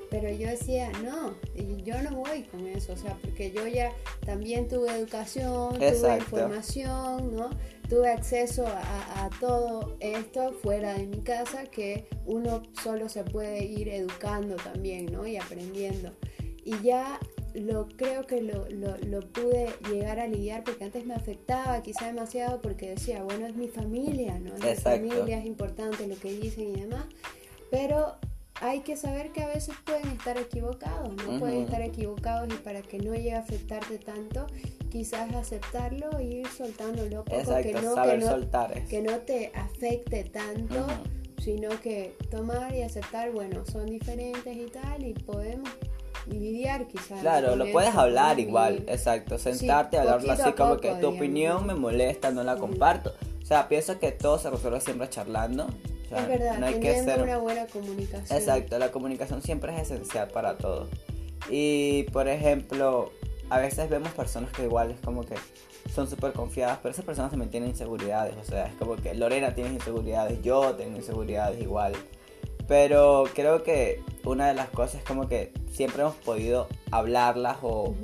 pero 0.09 0.29
yo 0.31 0.47
decía, 0.49 0.91
no, 1.03 1.35
yo 1.83 2.01
no 2.01 2.15
voy 2.15 2.43
con 2.43 2.65
eso, 2.65 2.93
o 2.93 2.97
sea, 2.97 3.15
porque 3.21 3.51
yo 3.51 3.67
ya 3.67 3.91
también 4.25 4.67
tuve 4.67 4.89
educación, 4.89 5.73
tuve 5.75 5.87
Exacto. 5.89 6.23
información, 6.35 7.35
¿no? 7.35 7.49
Tuve 7.87 8.09
acceso 8.11 8.65
a, 8.65 9.25
a 9.25 9.29
todo 9.39 9.95
esto 9.99 10.53
fuera 10.53 10.93
de 10.93 11.05
mi 11.05 11.21
casa 11.21 11.65
que 11.65 12.07
uno 12.25 12.63
solo 12.83 13.07
se 13.07 13.23
puede 13.23 13.63
ir 13.65 13.89
educando 13.89 14.55
también, 14.55 15.07
¿no? 15.11 15.27
Y 15.27 15.37
aprendiendo. 15.37 16.11
Y 16.65 16.79
ya 16.81 17.19
lo 17.53 17.87
creo 17.87 18.25
que 18.25 18.41
lo, 18.41 18.69
lo, 18.69 18.97
lo 18.97 19.21
pude 19.21 19.69
llegar 19.89 20.19
a 20.19 20.27
lidiar 20.27 20.63
porque 20.63 20.83
antes 20.83 21.05
me 21.05 21.13
afectaba 21.13 21.81
quizá 21.81 22.07
demasiado 22.07 22.61
porque 22.61 22.89
decía, 22.91 23.23
bueno, 23.23 23.45
es 23.47 23.55
mi 23.55 23.67
familia, 23.67 24.39
¿no? 24.39 24.55
Es 24.55 24.63
mi 24.63 24.69
Exacto. 24.69 25.07
familia, 25.09 25.39
es 25.39 25.45
importante 25.45 26.07
lo 26.07 26.15
que 26.17 26.31
dicen 26.33 26.69
y 26.75 26.81
demás. 26.81 27.05
Pero 27.71 28.15
hay 28.61 28.81
que 28.81 28.97
saber 28.97 29.31
que 29.31 29.41
a 29.41 29.47
veces 29.47 29.75
pueden 29.85 30.07
estar 30.09 30.37
equivocados, 30.37 31.13
¿no? 31.15 31.39
Pueden 31.39 31.63
estar 31.63 31.81
equivocados 31.81 32.49
y 32.53 32.57
para 32.57 32.81
que 32.81 32.97
no 32.99 33.13
llegue 33.13 33.33
a 33.33 33.39
afectarte 33.39 33.97
tanto, 33.99 34.47
quizás 34.89 35.33
aceptarlo 35.33 36.17
e 36.19 36.23
ir 36.25 36.47
soltándolo 36.47 37.23
poco, 37.23 37.39
Exacto, 37.39 37.63
que 37.63 37.73
no, 37.73 37.95
que 37.95 38.17
no, 38.17 38.27
soltar 38.27 38.77
eso. 38.77 38.89
que 38.89 39.01
no 39.01 39.17
te 39.19 39.51
afecte 39.55 40.23
tanto, 40.25 40.87
sino 41.41 41.69
que 41.81 42.15
tomar 42.29 42.75
y 42.75 42.81
aceptar, 42.81 43.31
bueno, 43.31 43.65
son 43.65 43.85
diferentes 43.85 44.55
y 44.55 44.65
tal, 44.65 45.05
y 45.05 45.13
podemos 45.13 45.69
lidiar 46.27 46.87
quizás. 46.87 47.21
Claro, 47.21 47.55
lo 47.55 47.71
puedes 47.71 47.93
hablar 47.95 48.39
igual, 48.39 48.83
exacto, 48.87 49.37
sentarte, 49.37 49.97
hablarlo 49.97 50.27
poquito 50.27 50.43
así 50.43 50.53
como 50.53 50.69
poco, 50.71 50.81
que 50.81 50.89
tu 50.89 50.95
digamos. 50.95 51.15
opinión 51.15 51.67
me 51.67 51.75
molesta, 51.75 52.31
no 52.31 52.43
la 52.43 52.57
comparto. 52.57 53.13
O 53.41 53.45
sea, 53.45 53.67
pienso 53.67 53.99
que 53.99 54.11
todo 54.11 54.37
se 54.37 54.49
resuelve 54.49 54.81
siempre 54.81 55.09
charlando. 55.09 55.65
O 55.65 56.09
sea, 56.09 56.21
es 56.21 56.27
verdad, 56.27 56.57
no 56.59 56.65
hay 56.65 56.79
que 56.79 57.03
ser... 57.03 57.21
una 57.21 57.37
buena 57.37 57.65
comunicación. 57.67 58.39
Exacto, 58.39 58.77
la 58.79 58.91
comunicación 58.91 59.41
siempre 59.41 59.73
es 59.75 59.81
esencial 59.83 60.27
para 60.29 60.57
todo. 60.57 60.87
Y 61.49 62.03
por 62.11 62.27
ejemplo, 62.27 63.11
a 63.49 63.59
veces 63.59 63.89
vemos 63.89 64.11
personas 64.13 64.51
que 64.51 64.63
igual 64.63 64.91
es 64.91 64.99
como 64.99 65.23
que 65.23 65.35
son 65.93 66.07
súper 66.07 66.33
confiadas, 66.33 66.79
pero 66.81 66.91
esas 66.91 67.05
personas 67.05 67.31
también 67.31 67.49
tienen 67.49 67.69
inseguridades. 67.69 68.35
O 68.37 68.43
sea, 68.43 68.67
es 68.67 68.73
como 68.75 68.95
que 68.95 69.13
Lorena 69.15 69.55
tiene 69.55 69.73
inseguridades, 69.73 70.41
yo 70.41 70.75
tengo 70.75 70.97
inseguridades 70.97 71.59
igual. 71.61 71.93
Pero 72.69 73.23
creo 73.33 73.63
que 73.63 74.01
una 74.23 74.47
de 74.47 74.53
las 74.53 74.69
cosas 74.69 75.01
es 75.01 75.03
como 75.03 75.27
que 75.27 75.51
siempre 75.71 76.03
hemos 76.03 76.15
podido 76.15 76.67
hablarlas 76.91 77.57
o 77.63 77.95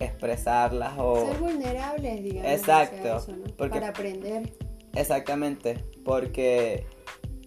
expresarlas 0.00 0.94
o... 0.98 1.24
Ser 1.24 1.38
vulnerables, 1.38 2.24
digamos. 2.24 2.50
Exacto, 2.50 3.16
eso, 3.18 3.32
¿no? 3.36 3.44
porque- 3.56 3.74
Para 3.78 3.88
aprender. 3.90 4.52
Exactamente, 4.94 5.84
porque 6.04 6.84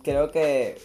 creo 0.01 0.31
que 0.31 0.77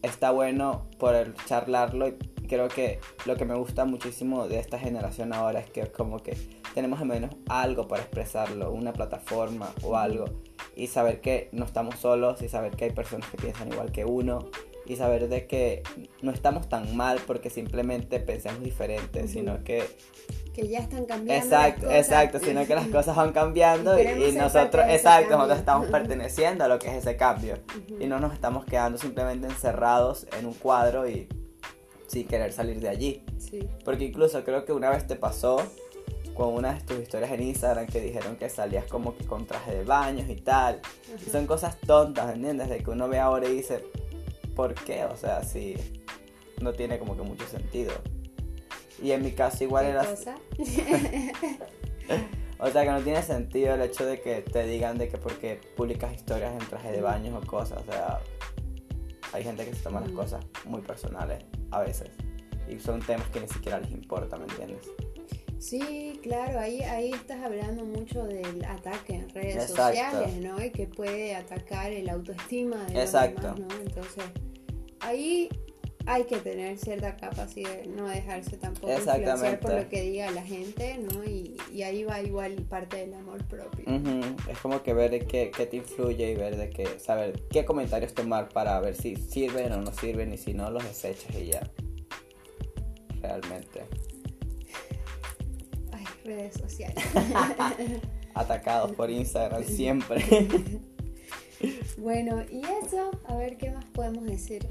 está 0.00 0.30
bueno 0.30 0.86
poder 0.98 1.34
charlarlo 1.46 2.08
y 2.08 2.12
creo 2.48 2.68
que 2.68 2.98
lo 3.26 3.36
que 3.36 3.44
me 3.44 3.54
gusta 3.54 3.84
muchísimo 3.84 4.48
de 4.48 4.58
esta 4.58 4.78
generación 4.78 5.34
ahora 5.34 5.60
es 5.60 5.68
que 5.68 5.80
es 5.82 5.90
como 5.90 6.22
que 6.22 6.34
tenemos 6.74 7.00
al 7.00 7.06
menos 7.08 7.30
algo 7.50 7.88
para 7.88 8.02
expresarlo, 8.02 8.72
una 8.72 8.94
plataforma 8.94 9.70
o 9.82 9.96
algo 9.96 10.24
y 10.74 10.86
saber 10.86 11.20
que 11.20 11.50
no 11.52 11.64
estamos 11.66 11.96
solos 11.96 12.40
y 12.40 12.48
saber 12.48 12.74
que 12.74 12.86
hay 12.86 12.90
personas 12.92 13.28
que 13.28 13.36
piensan 13.36 13.70
igual 13.70 13.92
que 13.92 14.04
uno 14.06 14.48
y 14.86 14.96
saber 14.96 15.28
de 15.28 15.46
que 15.46 15.82
no 16.22 16.30
estamos 16.32 16.68
tan 16.68 16.96
mal 16.96 17.20
porque 17.26 17.50
simplemente 17.50 18.20
pensamos 18.20 18.62
diferente, 18.62 19.28
sino 19.28 19.64
que 19.64 19.84
que 20.54 20.68
ya 20.68 20.78
están 20.78 21.04
cambiando. 21.04 21.44
Exacto, 21.44 21.86
las 21.86 21.90
cosas. 21.90 22.06
exacto, 22.06 22.38
sino 22.38 22.64
que 22.64 22.74
las 22.76 22.86
cosas 22.86 23.16
van 23.16 23.32
cambiando 23.32 24.00
Y 24.00 24.32
nosotros, 24.32 24.84
exacto, 24.88 25.32
nosotros 25.32 25.58
estamos 25.58 25.88
perteneciendo 25.88 26.62
a 26.62 26.68
lo 26.68 26.78
que 26.78 26.88
es 26.88 26.94
ese 26.94 27.16
cambio 27.16 27.58
y 27.98 28.06
no 28.06 28.20
nos 28.20 28.32
estamos 28.32 28.64
quedando 28.64 28.96
simplemente 28.96 29.48
encerrados 29.48 30.28
en 30.38 30.46
un 30.46 30.54
cuadro 30.54 31.08
y 31.08 31.28
sin 32.06 32.28
querer 32.28 32.52
salir 32.52 32.78
de 32.80 32.88
allí. 32.88 33.24
Sí. 33.38 33.68
Porque 33.84 34.04
incluso 34.04 34.44
creo 34.44 34.64
que 34.64 34.72
una 34.72 34.90
vez 34.90 35.08
te 35.08 35.16
pasó 35.16 35.60
con 36.34 36.54
una 36.54 36.74
de 36.74 36.80
tus 36.82 36.98
historias 37.00 37.32
en 37.32 37.42
Instagram 37.42 37.86
que 37.86 38.00
dijeron 38.00 38.36
que 38.36 38.48
salías 38.48 38.84
como 38.86 39.16
que 39.16 39.24
con 39.24 39.46
traje 39.46 39.74
de 39.74 39.84
baños 39.84 40.28
y 40.28 40.36
tal. 40.36 40.80
Y 41.26 41.30
son 41.30 41.46
cosas 41.46 41.78
tontas, 41.80 42.34
¿entiendes? 42.34 42.68
De 42.68 42.78
que 42.78 42.90
uno 42.90 43.08
ve 43.08 43.18
ahora 43.18 43.48
y 43.48 43.56
dice, 43.56 43.84
¿por 44.54 44.74
qué? 44.74 45.04
O 45.04 45.16
sea, 45.16 45.42
sí, 45.42 45.76
no 46.60 46.72
tiene 46.72 46.98
como 46.98 47.16
que 47.16 47.22
mucho 47.22 47.46
sentido. 47.46 47.92
Y 49.02 49.10
en 49.12 49.22
mi 49.22 49.32
caso 49.32 49.64
igual 49.64 49.84
¿Qué 49.86 49.90
era... 49.90 50.04
cosa? 50.04 50.36
O 52.58 52.70
sea, 52.70 52.84
que 52.84 52.90
no 52.90 53.00
tiene 53.00 53.20
sentido 53.22 53.74
el 53.74 53.82
hecho 53.82 54.06
de 54.06 54.20
que 54.20 54.40
te 54.40 54.64
digan 54.64 54.96
de 54.96 55.08
que 55.08 55.18
porque 55.18 55.60
publicas 55.76 56.14
historias 56.14 56.52
en 56.52 56.66
traje 56.66 56.92
de 56.92 57.00
baños 57.00 57.34
o 57.42 57.46
cosas. 57.46 57.82
O 57.86 57.92
sea, 57.92 58.20
hay 59.32 59.42
gente 59.42 59.66
que 59.66 59.74
se 59.74 59.82
toma 59.82 60.00
las 60.00 60.12
cosas 60.12 60.44
muy 60.64 60.80
personales 60.80 61.44
a 61.72 61.80
veces. 61.80 62.10
Y 62.68 62.78
son 62.78 63.00
temas 63.00 63.28
que 63.28 63.40
ni 63.40 63.48
siquiera 63.48 63.80
les 63.80 63.90
importa, 63.90 64.36
¿me 64.36 64.44
entiendes? 64.44 64.88
Sí, 65.64 66.20
claro, 66.22 66.60
ahí, 66.60 66.82
ahí 66.82 67.12
estás 67.12 67.42
hablando 67.42 67.86
mucho 67.86 68.22
del 68.26 68.62
ataque 68.66 69.14
en 69.14 69.30
redes 69.30 69.70
Exacto. 69.70 69.94
sociales, 69.94 70.36
¿no? 70.36 70.62
Y 70.62 70.68
que 70.68 70.86
puede 70.86 71.34
atacar 71.34 71.90
el 71.90 72.10
autoestima 72.10 72.84
de 72.84 73.00
Exacto. 73.00 73.40
los 73.48 73.56
demás, 73.56 73.74
¿no? 73.74 73.82
Entonces, 73.82 74.24
ahí 75.00 75.48
hay 76.04 76.24
que 76.24 76.36
tener 76.36 76.76
cierta 76.76 77.16
capacidad 77.16 77.78
de 77.78 77.86
no 77.86 78.06
dejarse 78.06 78.58
tampoco 78.58 78.92
influenciar 78.92 79.58
por 79.58 79.72
lo 79.72 79.88
que 79.88 80.02
diga 80.02 80.30
la 80.32 80.42
gente, 80.42 80.98
¿no? 80.98 81.24
Y, 81.24 81.56
y 81.72 81.82
ahí 81.82 82.04
va 82.04 82.20
igual 82.20 82.56
parte 82.68 82.98
del 82.98 83.14
amor 83.14 83.42
propio. 83.46 83.86
Ujú, 83.86 84.50
Es 84.50 84.58
como 84.58 84.82
que 84.82 84.92
ver 84.92 85.12
de 85.12 85.20
qué, 85.20 85.50
qué 85.50 85.64
te 85.64 85.78
influye 85.78 86.30
y 86.30 86.34
ver 86.34 86.58
de 86.58 86.68
qué, 86.68 86.98
saber 87.00 87.40
qué 87.48 87.64
comentarios 87.64 88.12
tomar 88.12 88.50
para 88.50 88.78
ver 88.80 88.96
si 88.96 89.16
sirven 89.16 89.72
o 89.72 89.80
no 89.80 89.94
sirven 89.94 90.30
y 90.34 90.36
si 90.36 90.52
no 90.52 90.70
los 90.70 90.84
desechas 90.84 91.34
y 91.34 91.46
ya. 91.46 91.70
Realmente. 93.22 93.84
Redes 96.24 96.54
sociales. 96.54 96.96
Atacados 98.34 98.92
por 98.92 99.10
Instagram 99.10 99.64
siempre. 99.64 100.24
bueno, 101.98 102.42
y 102.50 102.62
eso, 102.84 103.10
a 103.26 103.36
ver 103.36 103.56
qué 103.56 103.70
más 103.70 103.84
podemos 103.86 104.24
decir. 104.24 104.66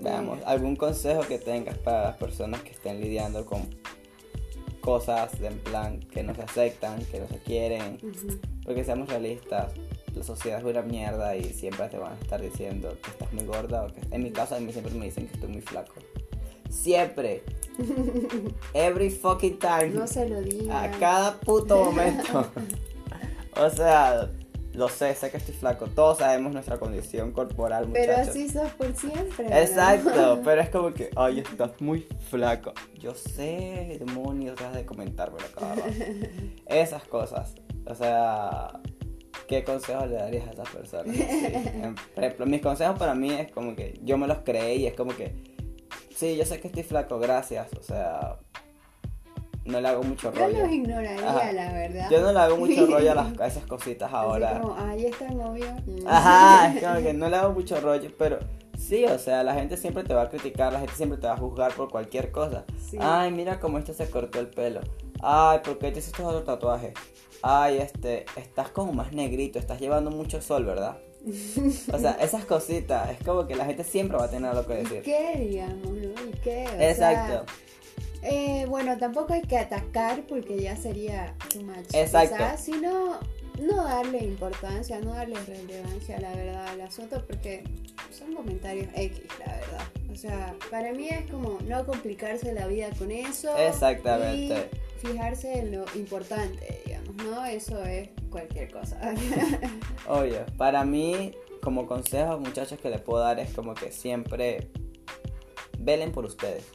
Veamos, 0.00 0.38
¿algún 0.46 0.76
consejo 0.76 1.22
que 1.22 1.38
tengas 1.38 1.76
para 1.78 2.04
las 2.04 2.16
personas 2.16 2.62
que 2.62 2.70
estén 2.70 3.00
lidiando 3.00 3.44
con 3.44 3.68
cosas 4.80 5.38
de 5.40 5.48
en 5.48 5.58
plan 5.58 6.00
que 6.00 6.22
no 6.22 6.34
se 6.34 6.42
aceptan, 6.42 7.04
que 7.06 7.20
no 7.20 7.28
se 7.28 7.38
quieren? 7.38 7.98
Ujú. 8.02 8.40
Porque 8.64 8.84
seamos 8.84 9.08
realistas, 9.08 9.72
la 10.14 10.22
sociedad 10.22 10.58
es 10.58 10.64
una 10.64 10.82
mierda 10.82 11.36
y 11.36 11.44
siempre 11.52 11.88
te 11.88 11.98
van 11.98 12.12
a 12.12 12.18
estar 12.18 12.40
diciendo 12.40 12.96
que 13.02 13.10
estás 13.10 13.32
muy 13.32 13.44
gorda 13.44 13.84
o 13.84 13.92
que... 13.92 14.00
En 14.10 14.22
mi 14.22 14.30
caso 14.30 14.54
a 14.54 14.60
mí 14.60 14.72
siempre 14.72 14.94
me 14.94 15.06
dicen 15.06 15.26
que 15.26 15.34
estoy 15.34 15.48
muy 15.48 15.62
flaco. 15.62 15.94
Siempre. 16.70 17.42
Every 18.74 19.10
fucking 19.10 19.58
time. 19.58 19.90
No 19.90 20.06
se 20.06 20.28
lo 20.28 20.40
diga. 20.40 20.82
A 20.82 20.90
cada 20.92 21.40
puto 21.40 21.84
momento. 21.84 22.50
o 23.56 23.70
sea, 23.70 24.30
lo 24.78 24.88
sé, 24.88 25.14
sé 25.14 25.30
que 25.30 25.38
estoy 25.38 25.54
flaco. 25.54 25.86
Todos 25.86 26.18
sabemos 26.18 26.52
nuestra 26.52 26.78
condición 26.78 27.32
corporal, 27.32 27.88
muchachos. 27.88 28.06
Pero 28.06 28.30
así 28.30 28.48
sos 28.48 28.70
por 28.70 28.94
siempre. 28.94 29.48
¿no? 29.48 29.56
Exacto, 29.56 30.40
pero 30.44 30.60
es 30.60 30.70
como 30.70 30.92
que, 30.92 31.10
ay, 31.16 31.40
estás 31.40 31.80
muy 31.80 32.06
flaco. 32.30 32.72
Yo 32.98 33.14
sé, 33.14 33.96
demonios, 33.98 34.56
dejas 34.56 34.74
de 34.74 34.86
comentármelo 34.86 35.46
cada 35.54 35.74
rato. 35.74 35.88
Esas 36.66 37.04
cosas. 37.04 37.54
O 37.86 37.94
sea, 37.94 38.80
¿qué 39.48 39.64
consejos 39.64 40.08
le 40.08 40.16
darías 40.16 40.46
a 40.46 40.50
esas 40.52 40.68
personas? 40.68 41.16
Sí, 41.16 41.24
Por 42.14 42.24
ejemplo, 42.24 42.46
mis 42.46 42.60
consejos 42.60 42.98
para 42.98 43.14
mí 43.14 43.32
es 43.32 43.50
como 43.50 43.74
que 43.74 43.98
yo 44.04 44.16
me 44.16 44.28
los 44.28 44.38
creí 44.44 44.82
y 44.82 44.86
es 44.86 44.94
como 44.94 45.16
que, 45.16 45.34
sí, 46.18 46.36
yo 46.36 46.44
sé 46.44 46.60
que 46.60 46.68
estoy 46.68 46.82
flaco, 46.82 47.18
gracias. 47.18 47.68
O 47.78 47.82
sea, 47.82 48.36
no 49.64 49.80
le 49.80 49.88
hago 49.88 50.02
mucho 50.02 50.32
Yo 50.32 50.38
rollo. 50.40 50.62
los 50.64 50.72
ignoraría, 50.72 51.28
Ajá. 51.28 51.52
la 51.52 51.72
verdad. 51.72 52.10
Yo 52.10 52.20
no 52.20 52.32
le 52.32 52.38
hago 52.40 52.56
mucho 52.56 52.86
rollo 52.90 53.12
a, 53.12 53.14
las, 53.14 53.40
a 53.40 53.46
esas 53.46 53.66
cositas 53.66 54.08
Así 54.08 54.16
ahora. 54.16 54.60
como, 54.60 54.74
ahí 54.76 55.06
está 55.06 55.28
novio. 55.30 55.66
Mm. 55.86 56.06
Ajá, 56.06 56.74
es 56.74 56.82
como 56.84 57.02
que 57.02 57.12
no 57.14 57.28
le 57.28 57.36
hago 57.36 57.52
mucho 57.52 57.80
rollo, 57.80 58.10
pero 58.18 58.38
sí, 58.76 59.04
o 59.04 59.18
sea, 59.18 59.44
la 59.44 59.54
gente 59.54 59.76
siempre 59.76 60.04
te 60.04 60.14
va 60.14 60.22
a 60.22 60.28
criticar, 60.30 60.72
la 60.72 60.80
gente 60.80 60.94
siempre 60.94 61.18
te 61.18 61.26
va 61.26 61.34
a 61.34 61.38
juzgar 61.38 61.72
por 61.74 61.90
cualquier 61.90 62.32
cosa. 62.32 62.64
Sí. 62.90 62.98
Ay, 63.00 63.30
mira 63.30 63.60
cómo 63.60 63.78
este 63.78 63.94
se 63.94 64.10
cortó 64.10 64.40
el 64.40 64.48
pelo. 64.48 64.80
Ay, 65.22 65.60
¿por 65.64 65.78
qué 65.78 65.90
te 65.92 65.98
hiciste 65.98 66.22
otro 66.22 66.42
tatuaje? 66.42 66.94
Ay, 67.42 67.78
este, 67.78 68.24
estás 68.36 68.70
como 68.70 68.92
más 68.92 69.12
negrito, 69.12 69.58
estás 69.58 69.78
llevando 69.80 70.10
mucho 70.10 70.40
sol, 70.40 70.64
¿verdad? 70.64 70.96
O 71.92 71.98
sea, 71.98 72.12
esas 72.20 72.44
cositas, 72.44 73.10
es 73.10 73.24
como 73.24 73.46
que 73.46 73.54
la 73.54 73.64
gente 73.64 73.84
siempre 73.84 74.16
va 74.18 74.24
a 74.24 74.30
tener 74.30 74.50
algo 74.50 74.66
que 74.66 74.74
decir. 74.74 75.02
¿Qué, 75.02 75.36
digamos, 75.38 75.90
no? 75.90 76.26
¿Y 76.26 76.32
qué? 76.42 76.66
O 76.66 76.78
sea, 76.78 76.90
Exacto, 76.90 77.52
eh, 78.22 78.66
bueno, 78.68 78.98
tampoco 78.98 79.32
hay 79.32 79.42
que 79.42 79.58
atacar 79.58 80.26
porque 80.26 80.60
ya 80.60 80.76
sería 80.76 81.34
too 81.52 81.62
much. 81.62 81.94
Exacto. 81.94 82.36
quizás, 82.36 82.64
sino 82.64 83.18
no 83.60 83.84
darle 83.84 84.18
importancia, 84.18 85.00
no 85.00 85.14
darle 85.14 85.36
relevancia, 85.44 86.18
la 86.20 86.34
verdad, 86.34 86.66
al 86.68 86.80
asunto 86.80 87.24
porque 87.26 87.64
son 88.16 88.34
comentarios 88.34 88.88
X, 88.94 89.22
la 89.38 89.52
verdad. 89.54 89.86
O 90.12 90.16
sea, 90.16 90.54
para 90.70 90.92
mí 90.92 91.08
es 91.08 91.30
como 91.30 91.58
no 91.66 91.86
complicarse 91.86 92.52
la 92.52 92.66
vida 92.66 92.90
con 92.98 93.10
eso. 93.10 93.56
Exactamente. 93.56 94.68
Y 95.02 95.06
fijarse 95.06 95.58
en 95.58 95.72
lo 95.72 95.84
importante, 95.94 96.82
digamos, 96.86 97.14
¿no? 97.16 97.44
Eso 97.44 97.82
es 97.84 98.08
cualquier 98.28 98.70
cosa. 98.70 99.00
Oye, 100.08 100.44
para 100.56 100.84
mí, 100.84 101.32
como 101.62 101.86
consejo, 101.86 102.38
muchachos, 102.38 102.78
que 102.78 102.90
le 102.90 102.98
puedo 102.98 103.22
dar 103.22 103.38
es 103.38 103.52
como 103.54 103.74
que 103.74 103.92
siempre 103.92 104.70
velen 105.78 106.12
por 106.12 106.24
ustedes. 106.24 106.66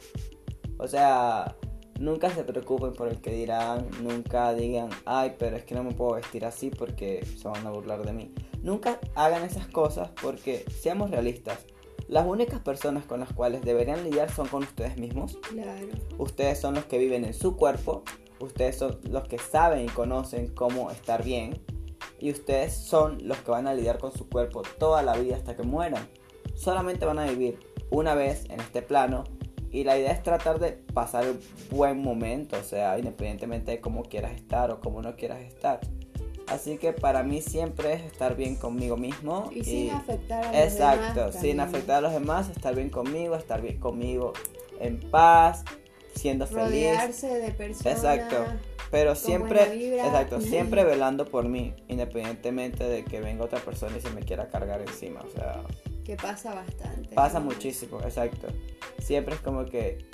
O 0.78 0.88
sea, 0.88 1.56
nunca 1.98 2.30
se 2.30 2.44
preocupen 2.44 2.92
por 2.92 3.08
el 3.08 3.20
que 3.20 3.30
dirán, 3.30 3.88
nunca 4.02 4.52
digan, 4.54 4.90
ay, 5.04 5.34
pero 5.38 5.56
es 5.56 5.64
que 5.64 5.74
no 5.74 5.84
me 5.84 5.92
puedo 5.92 6.14
vestir 6.14 6.44
así 6.44 6.70
porque 6.70 7.24
se 7.24 7.48
van 7.48 7.66
a 7.66 7.70
burlar 7.70 8.04
de 8.04 8.12
mí. 8.12 8.34
Nunca 8.62 8.98
hagan 9.14 9.44
esas 9.44 9.66
cosas 9.66 10.10
porque, 10.20 10.64
seamos 10.80 11.10
realistas, 11.10 11.58
las 12.08 12.26
únicas 12.26 12.60
personas 12.60 13.04
con 13.06 13.20
las 13.20 13.32
cuales 13.32 13.62
deberían 13.62 14.04
lidiar 14.04 14.30
son 14.30 14.48
con 14.48 14.62
ustedes 14.62 14.96
mismos. 14.98 15.38
claro. 15.50 15.88
Ustedes 16.18 16.60
son 16.60 16.74
los 16.74 16.84
que 16.84 16.98
viven 16.98 17.24
en 17.24 17.34
su 17.34 17.56
cuerpo, 17.56 18.04
ustedes 18.44 18.76
son 18.76 18.98
los 19.10 19.24
que 19.28 19.38
saben 19.38 19.84
y 19.84 19.88
conocen 19.88 20.48
cómo 20.48 20.90
estar 20.90 21.24
bien 21.24 21.60
y 22.18 22.30
ustedes 22.30 22.74
son 22.74 23.18
los 23.26 23.38
que 23.38 23.50
van 23.50 23.66
a 23.66 23.74
lidiar 23.74 23.98
con 23.98 24.12
su 24.12 24.28
cuerpo 24.28 24.62
toda 24.78 25.02
la 25.02 25.14
vida 25.16 25.36
hasta 25.36 25.56
que 25.56 25.62
mueran. 25.62 26.08
Solamente 26.54 27.04
van 27.04 27.18
a 27.18 27.26
vivir 27.26 27.58
una 27.90 28.14
vez 28.14 28.44
en 28.50 28.60
este 28.60 28.82
plano 28.82 29.24
y 29.70 29.84
la 29.84 29.98
idea 29.98 30.12
es 30.12 30.22
tratar 30.22 30.60
de 30.60 30.72
pasar 30.72 31.24
un 31.26 31.40
buen 31.70 32.00
momento, 32.00 32.56
o 32.58 32.62
sea, 32.62 32.96
independientemente 32.98 33.72
de 33.72 33.80
cómo 33.80 34.04
quieras 34.04 34.32
estar 34.32 34.70
o 34.70 34.80
cómo 34.80 35.02
no 35.02 35.16
quieras 35.16 35.40
estar. 35.40 35.80
Así 36.46 36.78
que 36.78 36.92
para 36.92 37.22
mí 37.22 37.40
siempre 37.40 37.94
es 37.94 38.02
estar 38.02 38.36
bien 38.36 38.54
conmigo 38.56 38.96
mismo 38.98 39.48
Y 39.50 39.64
sin 39.64 39.90
afectar 39.90 40.44
a 40.44 40.52
los 40.52 40.56
Exacto, 40.72 41.20
demás 41.20 41.32
sin 41.32 41.56
también. 41.56 41.60
afectar 41.60 41.96
a 41.96 42.00
los 42.02 42.12
demás, 42.12 42.48
estar 42.50 42.74
bien 42.74 42.90
conmigo, 42.90 43.34
estar 43.34 43.62
bien 43.62 43.80
conmigo 43.80 44.32
en 44.78 45.00
paz, 45.10 45.64
siendo 46.14 46.46
feliz. 46.46 46.64
Rodearse 46.64 47.26
de 47.28 47.50
personas. 47.52 47.98
Exacto. 47.98 48.44
Pero 48.90 49.16
siempre, 49.16 49.96
exacto, 49.96 50.40
siempre 50.40 50.84
velando 50.84 51.24
por 51.26 51.48
mí, 51.48 51.74
independientemente 51.88 52.84
de 52.84 53.04
que 53.04 53.20
venga 53.20 53.44
otra 53.44 53.58
persona 53.58 53.96
y 53.96 54.00
se 54.00 54.10
me 54.10 54.20
quiera 54.22 54.48
cargar 54.48 54.80
encima. 54.82 55.20
O 55.22 55.30
sea, 55.30 55.62
Que 56.04 56.16
pasa 56.16 56.54
bastante. 56.54 57.14
pasa 57.14 57.40
¿no? 57.40 57.46
muchísimo, 57.46 58.00
exacto. 58.02 58.46
Siempre 58.98 59.34
es 59.34 59.40
como 59.40 59.64
que 59.64 60.06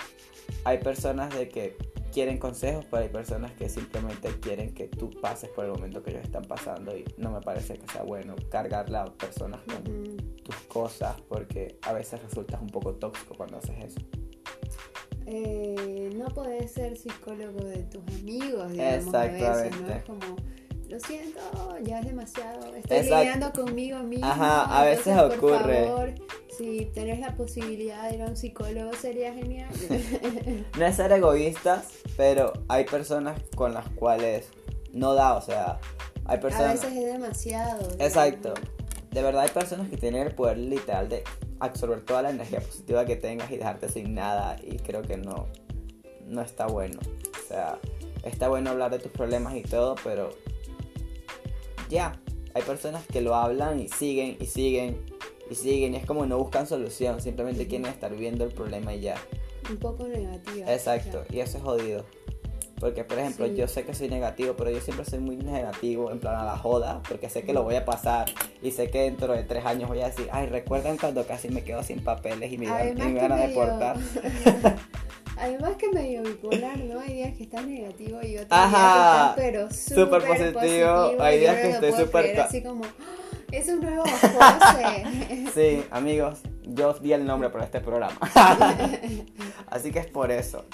hay 0.64 0.78
personas 0.78 1.34
de 1.36 1.48
que 1.48 1.76
quieren 2.12 2.38
consejos, 2.38 2.84
pero 2.90 3.02
hay 3.02 3.08
personas 3.08 3.52
que 3.52 3.68
simplemente 3.68 4.28
quieren 4.40 4.74
que 4.74 4.88
tú 4.88 5.10
pases 5.20 5.50
por 5.50 5.64
el 5.64 5.72
momento 5.72 6.02
que 6.02 6.10
ellos 6.10 6.24
están 6.24 6.44
pasando 6.44 6.96
y 6.96 7.04
no 7.18 7.30
me 7.30 7.40
parece 7.40 7.78
que 7.78 7.86
sea 7.92 8.02
bueno 8.02 8.34
cargarle 8.50 8.98
a 8.98 9.04
personas 9.04 9.60
con 9.62 10.16
tus 10.42 10.56
cosas 10.68 11.20
porque 11.28 11.78
a 11.82 11.92
veces 11.92 12.22
resultas 12.22 12.60
un 12.60 12.68
poco 12.68 12.94
tóxico 12.94 13.34
cuando 13.36 13.58
haces 13.58 13.84
eso. 13.84 14.00
Eh, 15.26 16.10
no 16.16 16.26
podés 16.26 16.72
ser 16.72 16.96
psicólogo 16.96 17.64
de 17.64 17.82
tus 17.84 18.02
amigos, 18.18 18.72
digamos, 18.72 19.14
a 19.14 19.22
veces, 19.24 19.42
¿no? 19.42 19.50
Exactamente. 19.50 19.96
Es 19.96 20.04
como, 20.04 20.36
lo 20.88 21.00
siento, 21.00 21.40
ya 21.82 22.00
es 22.00 22.06
demasiado. 22.06 22.74
Estoy 22.74 22.96
Exacto. 22.98 23.18
lidiando 23.18 23.52
conmigo 23.52 23.98
mismo. 24.00 24.26
Ajá, 24.26 24.80
a 24.80 24.84
veces 24.84 25.06
entonces, 25.06 25.38
ocurre. 25.38 25.84
Por 25.84 25.86
favor, 25.86 26.14
si 26.56 26.86
tenés 26.86 27.20
la 27.20 27.36
posibilidad 27.36 28.08
de 28.08 28.16
ir 28.16 28.22
a 28.22 28.26
un 28.26 28.36
psicólogo, 28.36 28.92
sería 28.94 29.32
genial. 29.32 29.68
No 30.78 30.84
es 30.84 30.96
ser 30.96 31.12
egoístas, 31.12 31.86
pero 32.16 32.52
hay 32.68 32.84
personas 32.84 33.40
con 33.54 33.72
las 33.72 33.88
cuales 33.90 34.48
no 34.92 35.14
da, 35.14 35.34
o 35.34 35.42
sea, 35.42 35.78
hay 36.24 36.38
a 36.38 36.40
personas... 36.40 36.74
veces 36.74 36.96
es 36.96 37.12
demasiado. 37.12 37.88
Exacto. 37.98 38.54
De 39.10 39.22
verdad 39.22 39.42
hay 39.42 39.50
personas 39.50 39.88
que 39.88 39.96
tienen 39.96 40.26
el 40.26 40.34
poder 40.34 40.58
literal 40.58 41.08
de 41.08 41.24
absorber 41.60 42.00
toda 42.02 42.22
la 42.22 42.30
energía 42.30 42.60
positiva 42.60 43.04
que 43.04 43.16
tengas 43.16 43.50
y 43.50 43.56
dejarte 43.56 43.88
sin 43.88 44.14
nada 44.14 44.56
y 44.62 44.78
creo 44.78 45.02
que 45.02 45.16
no, 45.16 45.46
no 46.26 46.42
está 46.42 46.66
bueno. 46.66 46.98
O 47.42 47.48
sea, 47.48 47.78
está 48.24 48.48
bueno 48.48 48.70
hablar 48.70 48.90
de 48.90 48.98
tus 48.98 49.12
problemas 49.12 49.54
y 49.54 49.62
todo, 49.62 49.94
pero 50.02 50.30
ya, 51.88 52.20
hay 52.54 52.62
personas 52.62 53.06
que 53.06 53.20
lo 53.20 53.34
hablan 53.34 53.80
y 53.80 53.88
siguen 53.88 54.36
y 54.40 54.46
siguen 54.46 55.04
y 55.50 55.54
siguen 55.54 55.94
y 55.94 55.96
es 55.98 56.06
como 56.06 56.26
no 56.26 56.38
buscan 56.38 56.66
solución, 56.66 57.20
simplemente 57.20 57.66
quieren 57.66 57.86
estar 57.86 58.14
viendo 58.14 58.44
el 58.44 58.52
problema 58.52 58.94
y 58.94 59.00
ya. 59.00 59.16
Un 59.68 59.76
poco 59.76 60.06
negativa. 60.06 60.72
Exacto, 60.72 61.24
y 61.30 61.40
eso 61.40 61.58
es 61.58 61.64
jodido. 61.64 62.04
Porque, 62.80 63.04
por 63.04 63.18
ejemplo, 63.18 63.46
Sí. 63.46 63.54
yo 63.56 63.68
sé 63.68 63.84
que 63.84 63.94
soy 63.94 64.08
negativo, 64.08 64.54
pero 64.56 64.70
yo 64.70 64.80
siempre 64.80 65.04
soy 65.04 65.18
muy 65.20 65.36
negativo, 65.36 66.10
en 66.10 66.18
plan 66.18 66.34
a 66.36 66.44
la 66.44 66.56
joda, 66.56 67.02
porque 67.08 67.28
sé 67.28 67.42
que 67.42 67.52
lo 67.52 67.62
voy 67.62 67.76
a 67.76 67.84
pasar 67.84 68.30
y 68.62 68.70
sé 68.72 68.90
que 68.90 69.02
dentro 69.02 69.34
de 69.34 69.42
tres 69.44 69.66
años 69.66 69.88
voy 69.88 70.00
a 70.00 70.06
decir, 70.06 70.28
ay, 70.32 70.46
recuerdan 70.46 70.96
cuando 70.96 71.26
casi 71.26 71.50
me 71.50 71.62
quedo 71.62 71.82
sin 71.82 72.02
papeles 72.02 72.50
y 72.50 72.56
me, 72.58 72.64
iban- 72.66 72.88
y 72.98 73.02
me 73.02 73.10
iban 73.10 73.32
a 73.32 73.36
deportar. 73.36 73.96
Además 75.38 75.76
que 75.76 75.88
medio 75.90 76.22
bipolar, 76.22 76.76
¿no? 76.78 77.00
Hay 77.00 77.14
días 77.14 77.36
que 77.36 77.44
estás 77.44 77.64
negativo 77.66 78.20
y 78.22 78.36
otros 78.36 78.48
Ajá, 78.50 79.34
días 79.34 79.34
que 79.34 79.48
estás 79.48 79.86
pero 79.86 80.06
súper 80.06 80.26
positivo, 80.26 81.22
hay 81.22 81.38
días 81.40 81.56
que 81.56 81.70
estoy 81.70 81.92
súper 81.92 82.40
así 82.40 82.62
como 82.62 82.84
¡Ah! 82.84 82.88
es 83.52 83.68
un 83.68 83.80
nuevo 83.80 84.02
José. 84.04 85.04
Sí, 85.54 85.84
amigos, 85.90 86.40
yo 86.62 86.90
os 86.90 87.02
di 87.02 87.12
el 87.12 87.24
nombre 87.26 87.48
para 87.50 87.64
este 87.64 87.80
programa. 87.80 88.16
Así 89.70 89.90
que 89.90 89.98
es 90.00 90.06
por 90.06 90.30
eso. 90.30 90.64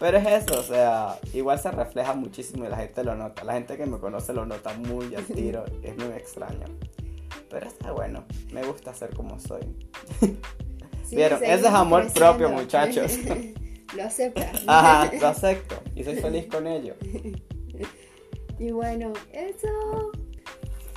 Pero 0.00 0.16
es 0.16 0.26
eso, 0.26 0.58
o 0.58 0.62
sea, 0.62 1.18
igual 1.34 1.58
se 1.58 1.70
refleja 1.70 2.14
muchísimo 2.14 2.64
y 2.64 2.68
la 2.68 2.78
gente 2.78 3.04
lo 3.04 3.14
nota. 3.14 3.44
La 3.44 3.52
gente 3.52 3.76
que 3.76 3.84
me 3.84 3.98
conoce 3.98 4.32
lo 4.32 4.46
nota 4.46 4.72
muy 4.72 5.14
al 5.14 5.24
tiro, 5.26 5.64
es 5.82 5.96
muy 5.98 6.16
extraño. 6.16 6.64
Pero 7.50 7.66
está 7.66 7.92
bueno, 7.92 8.24
me 8.52 8.64
gusta 8.64 8.94
ser 8.94 9.14
como 9.14 9.38
soy. 9.38 9.60
Sí, 11.04 11.16
Vieron, 11.16 11.42
ese 11.44 11.54
es 11.54 11.64
amor 11.66 12.02
creciendo. 12.02 12.30
propio, 12.38 12.48
muchachos. 12.50 13.18
lo 13.96 14.02
aceptas. 14.02 14.62
Ajá, 14.66 15.10
lo 15.20 15.26
acepto 15.28 15.76
y 15.94 16.02
soy 16.02 16.16
feliz 16.16 16.46
con 16.46 16.66
ello. 16.66 16.94
Y 18.58 18.70
bueno, 18.70 19.12
eso. 19.32 20.12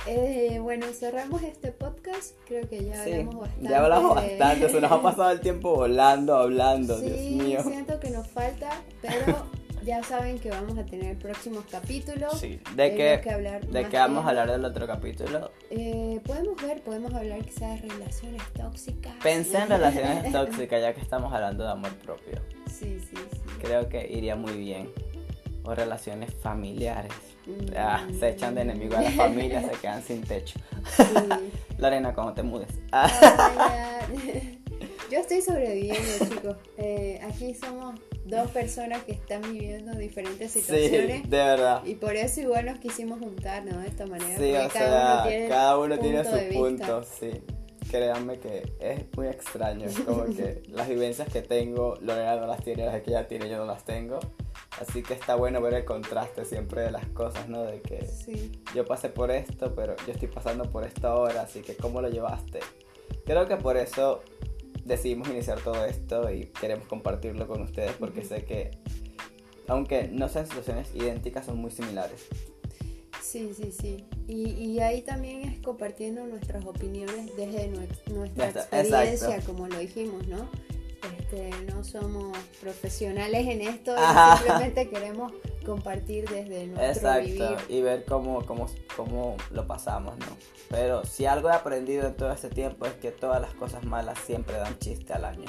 Eh, 0.06 0.58
bueno, 0.60 0.86
cerramos 0.92 1.42
este 1.42 1.72
podcast. 1.72 2.34
Creo 2.46 2.68
que 2.68 2.84
ya 2.84 3.02
Sí, 3.04 3.12
hablamos 3.12 3.40
bastante. 3.40 3.68
ya 3.68 3.82
hablamos 3.84 4.14
bastante, 4.14 4.68
se 4.68 4.80
nos 4.80 4.92
ha 4.92 5.02
pasado 5.02 5.30
el 5.30 5.40
tiempo 5.40 5.74
volando, 5.74 6.34
hablando, 6.36 6.98
Sí, 6.98 7.06
Dios 7.10 7.20
mío. 7.44 7.62
siento 7.62 7.98
que 8.00 8.10
nos 8.10 8.26
falta, 8.28 8.70
pero 9.00 9.36
ya 9.84 10.02
saben 10.02 10.38
que 10.38 10.50
vamos 10.50 10.76
a 10.78 10.84
tener 10.84 11.18
próximos 11.18 11.64
capítulos. 11.70 12.38
Sí, 12.38 12.60
¿de 12.76 12.94
qué, 12.94 13.20
que 13.22 13.30
hablar 13.30 13.66
de 13.66 13.88
qué 13.88 13.96
vamos 13.96 14.24
a 14.24 14.28
hablar 14.30 14.50
del 14.50 14.64
otro 14.64 14.86
capítulo? 14.86 15.50
Eh, 15.70 16.20
podemos 16.24 16.60
ver, 16.62 16.82
podemos 16.82 17.12
hablar 17.14 17.40
quizás 17.44 17.80
de 17.82 17.88
relaciones 17.88 18.42
tóxicas. 18.54 19.12
Pensé 19.22 19.58
en 19.58 19.68
relaciones 19.68 20.32
tóxicas 20.32 20.80
ya 20.80 20.92
que 20.94 21.00
estamos 21.00 21.32
hablando 21.32 21.64
de 21.64 21.70
amor 21.70 21.94
propio. 21.96 22.40
Sí, 22.66 22.98
sí, 23.00 23.16
sí. 23.16 23.40
Creo 23.62 23.88
que 23.88 24.06
iría 24.10 24.36
muy 24.36 24.52
bien. 24.58 24.90
O 25.64 25.74
relaciones 25.74 26.32
familiares. 26.34 27.12
Mm. 27.46 27.76
Ah, 27.76 28.06
se 28.18 28.30
echan 28.30 28.54
de 28.54 28.62
enemigo 28.62 28.96
a 28.96 29.02
la 29.02 29.10
familia, 29.10 29.62
se 29.62 29.78
quedan 29.80 30.02
sin 30.02 30.22
techo. 30.22 30.58
Sí. 30.96 31.02
Lorena, 31.78 32.14
cuando 32.14 32.34
te 32.34 32.42
mudes. 32.42 32.68
Ah, 32.92 33.10
Oh 33.20 33.54
God. 33.54 34.20
Yo 35.10 35.20
estoy 35.20 35.42
sobreviviendo, 35.42 36.00
chicos. 36.28 36.56
Eh, 36.78 37.20
aquí 37.22 37.54
somos 37.54 37.94
dos 38.24 38.50
personas 38.50 39.02
que 39.04 39.12
están 39.12 39.42
viviendo 39.42 39.92
diferentes 39.92 40.50
sí, 40.50 40.60
situaciones. 40.60 41.28
de 41.28 41.36
verdad. 41.36 41.84
Y 41.84 41.94
por 41.94 42.16
eso 42.16 42.40
igual 42.40 42.66
nos 42.66 42.78
quisimos 42.78 43.18
juntar, 43.18 43.64
¿no? 43.64 43.80
De 43.80 43.88
esta 43.88 44.06
manera. 44.06 44.36
Sí, 44.38 44.54
o 44.54 44.70
sea, 44.70 45.24
tiene 45.24 45.48
cada 45.48 45.78
uno 45.78 45.98
tiene 45.98 46.22
punto 46.22 46.30
su 46.30 46.44
vista. 46.44 46.58
punto, 46.58 47.02
sí. 47.04 47.30
Créanme 47.90 48.38
que 48.38 48.72
es 48.80 49.04
muy 49.16 49.28
extraño. 49.28 49.86
Es 49.86 50.00
como 50.00 50.24
que 50.24 50.62
las 50.68 50.88
vivencias 50.88 51.28
que 51.28 51.42
tengo, 51.42 51.96
Lorena 52.00 52.36
no 52.36 52.46
las 52.46 52.62
tiene, 52.64 52.86
las 52.86 53.02
que 53.02 53.10
ella 53.10 53.28
tiene, 53.28 53.48
yo 53.48 53.58
no 53.58 53.66
las 53.66 53.84
tengo. 53.84 54.18
Así 54.80 55.02
que 55.02 55.14
está 55.14 55.36
bueno 55.36 55.60
ver 55.60 55.74
el 55.74 55.84
contraste 55.84 56.44
siempre 56.44 56.82
de 56.82 56.90
las 56.90 57.06
cosas, 57.06 57.48
¿no? 57.48 57.62
De 57.62 57.80
que 57.80 58.04
Sí. 58.06 58.50
yo 58.74 58.84
pasé 58.84 59.08
por 59.08 59.30
esto, 59.30 59.74
pero 59.74 59.94
yo 60.06 60.12
estoy 60.12 60.28
pasando 60.28 60.70
por 60.70 60.84
esto 60.84 61.06
ahora, 61.08 61.42
así 61.42 61.60
que 61.60 61.76
¿cómo 61.76 62.00
lo 62.00 62.08
llevaste? 62.08 62.60
Creo 63.24 63.46
que 63.46 63.56
por 63.56 63.76
eso 63.76 64.22
decidimos 64.84 65.28
iniciar 65.28 65.60
todo 65.60 65.84
esto 65.84 66.30
y 66.30 66.46
queremos 66.46 66.86
compartirlo 66.88 67.46
con 67.46 67.62
ustedes 67.62 67.92
porque 67.98 68.24
sé 68.24 68.44
que, 68.44 68.72
aunque 69.68 70.08
no 70.08 70.28
sean 70.28 70.46
situaciones 70.46 70.88
idénticas, 70.94 71.46
son 71.46 71.58
muy 71.58 71.70
similares. 71.70 72.26
Sí, 73.22 73.52
sí, 73.56 73.72
sí. 73.72 74.04
Y, 74.28 74.50
y 74.50 74.80
ahí 74.80 75.02
también 75.02 75.42
es 75.48 75.58
compartiendo 75.60 76.26
nuestras 76.26 76.64
opiniones 76.66 77.34
desde 77.36 77.70
nue- 77.72 78.12
nuestra 78.12 78.48
Exacto, 78.48 78.76
experiencia, 78.76 79.28
exacto. 79.28 79.52
como 79.52 79.68
lo 79.68 79.78
dijimos, 79.78 80.26
¿no? 80.28 80.48
Este, 81.24 81.50
no 81.72 81.82
somos 81.82 82.36
profesionales 82.60 83.46
en 83.46 83.62
esto, 83.62 83.94
y 83.96 84.36
simplemente 84.36 84.88
queremos 84.90 85.32
compartir 85.64 86.28
desde 86.28 86.66
nuestro 86.66 86.86
Exacto, 86.86 87.26
vivir. 87.26 87.56
y 87.68 87.80
ver 87.80 88.04
cómo, 88.04 88.44
cómo, 88.44 88.66
cómo 88.94 89.36
lo 89.50 89.66
pasamos, 89.66 90.18
¿no? 90.18 90.36
Pero 90.68 91.04
si 91.04 91.24
algo 91.24 91.48
he 91.48 91.52
aprendido 91.52 92.06
en 92.06 92.14
todo 92.14 92.30
este 92.30 92.50
tiempo 92.50 92.84
es 92.86 92.92
que 92.94 93.10
todas 93.10 93.40
las 93.40 93.54
cosas 93.54 93.84
malas 93.84 94.18
siempre 94.18 94.56
dan 94.58 94.78
chiste 94.78 95.12
al 95.14 95.24
año. 95.24 95.46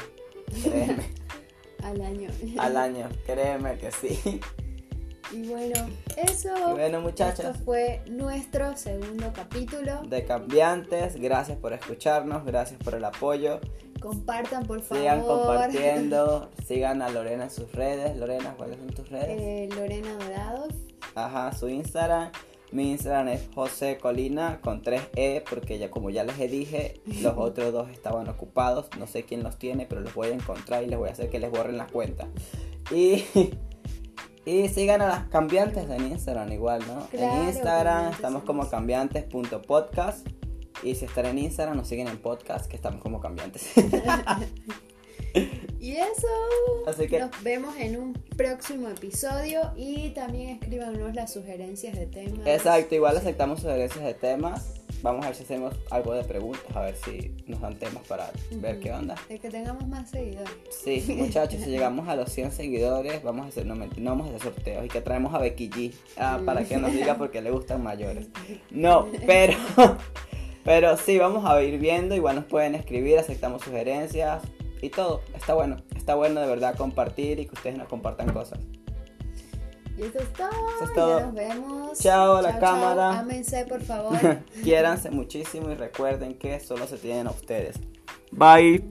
Créeme, 0.63 1.09
al 1.83 2.01
año. 2.01 2.29
al 2.57 2.77
año, 2.77 3.09
créeme 3.25 3.77
que 3.77 3.91
sí. 3.91 4.39
Y 5.31 5.47
bueno, 5.49 5.75
eso. 6.15 6.53
Y 6.69 6.73
bueno, 6.73 7.01
muchachos. 7.01 7.45
Esto 7.45 7.65
fue 7.65 8.01
nuestro 8.07 8.77
segundo 8.77 9.33
capítulo. 9.33 10.03
de 10.03 10.23
cambiantes. 10.23 11.19
Gracias 11.19 11.57
por 11.57 11.73
escucharnos, 11.73 12.45
gracias 12.45 12.81
por 12.81 12.95
el 12.95 13.03
apoyo. 13.03 13.59
Compartan, 14.05 14.67
por 14.67 14.81
favor. 14.81 15.01
Sigan 15.01 15.21
compartiendo, 15.23 16.51
sigan 16.67 17.01
a 17.01 17.09
Lorena 17.09 17.45
en 17.45 17.49
sus 17.49 17.71
redes. 17.71 18.15
Lorena, 18.15 18.53
¿cuáles 18.55 18.77
son 18.77 18.89
tus 18.89 19.09
redes? 19.09 19.29
Eh, 19.29 19.67
Lorena 19.75 20.13
Dorados. 20.13 20.75
Ajá, 21.15 21.51
su 21.53 21.69
Instagram. 21.69 22.29
Mi 22.71 22.91
Instagram 22.91 23.29
es 23.29 23.49
José 23.55 23.97
Colina 23.97 24.59
con 24.61 24.83
3E 24.83 25.43
porque 25.49 25.79
ya 25.79 25.89
como 25.89 26.11
ya 26.11 26.23
les 26.23 26.37
dije, 26.37 27.01
los 27.23 27.33
otros 27.37 27.73
dos 27.73 27.89
estaban 27.89 28.29
ocupados. 28.29 28.89
No 28.99 29.07
sé 29.07 29.23
quién 29.23 29.41
los 29.41 29.57
tiene, 29.57 29.87
pero 29.87 30.01
los 30.01 30.13
voy 30.13 30.27
a 30.27 30.33
encontrar 30.33 30.83
y 30.83 30.87
les 30.87 30.99
voy 30.99 31.09
a 31.09 31.13
hacer 31.13 31.31
que 31.31 31.39
les 31.39 31.49
borren 31.49 31.77
las 31.77 31.91
cuentas. 31.91 32.27
Y, 32.91 33.25
y 34.45 34.69
sigan 34.69 35.01
a 35.01 35.07
las 35.07 35.23
cambiantes 35.29 35.89
en 35.89 36.11
Instagram 36.11 36.51
igual, 36.51 36.83
¿no? 36.85 37.07
Claro, 37.07 37.41
en 37.41 37.47
Instagram 37.47 38.11
estamos 38.11 38.43
como 38.43 38.69
cambiantes.podcast. 38.69 40.27
Y 40.85 40.93
si 40.93 41.05
están 41.05 41.25
en 41.25 41.39
Instagram, 41.39 41.75
nos 41.75 41.87
siguen 41.87 42.07
en 42.07 42.17
podcast, 42.19 42.67
que 42.67 42.75
estamos 42.75 43.01
como 43.01 43.19
cambiantes. 43.19 43.71
Y 45.81 45.91
eso. 45.97 46.27
Así 46.87 47.07
que- 47.07 47.19
Nos 47.19 47.43
vemos 47.43 47.75
en 47.77 47.97
un 47.97 48.13
próximo 48.13 48.87
episodio. 48.89 49.71
Y 49.75 50.09
también 50.11 50.49
escríbanos 50.49 51.13
las 51.13 51.33
sugerencias 51.33 51.95
de 51.95 52.07
temas. 52.07 52.47
Exacto, 52.47 52.95
igual 52.95 53.17
aceptamos 53.17 53.59
sugerencias 53.59 54.03
de 54.03 54.13
temas. 54.13 54.81
Vamos 55.03 55.23
a 55.23 55.27
ver 55.27 55.35
si 55.35 55.43
hacemos 55.43 55.75
algo 55.91 56.13
de 56.13 56.23
preguntas, 56.23 56.65
a 56.73 56.81
ver 56.81 56.95
si 56.95 57.35
nos 57.45 57.61
dan 57.61 57.77
temas 57.77 58.01
para 58.07 58.31
ver 58.53 58.79
qué 58.79 58.91
onda. 58.91 59.15
De 59.29 59.37
que 59.37 59.51
tengamos 59.51 59.85
más 59.87 60.09
seguidores. 60.09 60.49
Sí, 60.71 61.03
muchachos, 61.17 61.61
si 61.61 61.69
llegamos 61.69 62.07
a 62.07 62.15
los 62.15 62.31
100 62.31 62.51
seguidores, 62.51 63.21
vamos 63.21 63.45
a 63.45 63.49
hacer, 63.49 63.67
no, 63.67 63.75
no 63.75 63.85
vamos 64.09 64.27
a 64.27 64.29
hacer 64.29 64.41
sorteos 64.41 64.85
y 64.85 64.87
que 64.87 65.01
traemos 65.01 65.35
a 65.35 65.39
Becky 65.39 65.69
G 65.69 65.93
ah, 66.17 66.39
para 66.43 66.63
que 66.63 66.77
nos 66.77 66.91
diga 66.93 67.17
porque 67.17 67.41
le 67.41 67.51
gustan 67.51 67.83
mayores. 67.83 68.27
No, 68.71 69.07
pero, 69.27 69.53
pero 70.65 70.97
sí, 70.97 71.17
vamos 71.17 71.45
a 71.45 71.61
ir 71.63 71.79
viendo, 71.79 72.15
igual 72.15 72.35
nos 72.35 72.45
pueden 72.45 72.75
escribir, 72.75 73.17
aceptamos 73.19 73.61
sugerencias 73.61 74.41
y 74.81 74.89
todo. 74.89 75.21
Está 75.33 75.53
bueno, 75.53 75.77
está 75.95 76.15
bueno 76.15 76.41
de 76.41 76.47
verdad 76.47 76.75
compartir 76.75 77.39
y 77.39 77.45
que 77.45 77.53
ustedes 77.53 77.77
nos 77.77 77.87
compartan 77.87 78.33
cosas. 78.33 78.59
Y 79.97 80.01
eso 80.01 80.19
es 80.19 80.33
todo. 80.33 80.49
Eso 80.49 80.83
es 80.83 80.89
Ya 80.89 80.95
todo. 80.95 81.19
nos 81.21 81.33
vemos. 81.33 81.99
Chao, 81.99 82.41
la 82.41 82.59
cámara. 82.59 83.19
Ámense, 83.19 83.65
por 83.65 83.81
favor. 83.81 84.17
Quiéranse 84.63 85.09
muchísimo 85.09 85.69
y 85.71 85.75
recuerden 85.75 86.33
que 86.33 86.59
solo 86.59 86.85
se 86.87 86.97
tienen 86.97 87.27
a 87.27 87.31
ustedes. 87.31 87.77
Bye. 88.31 88.83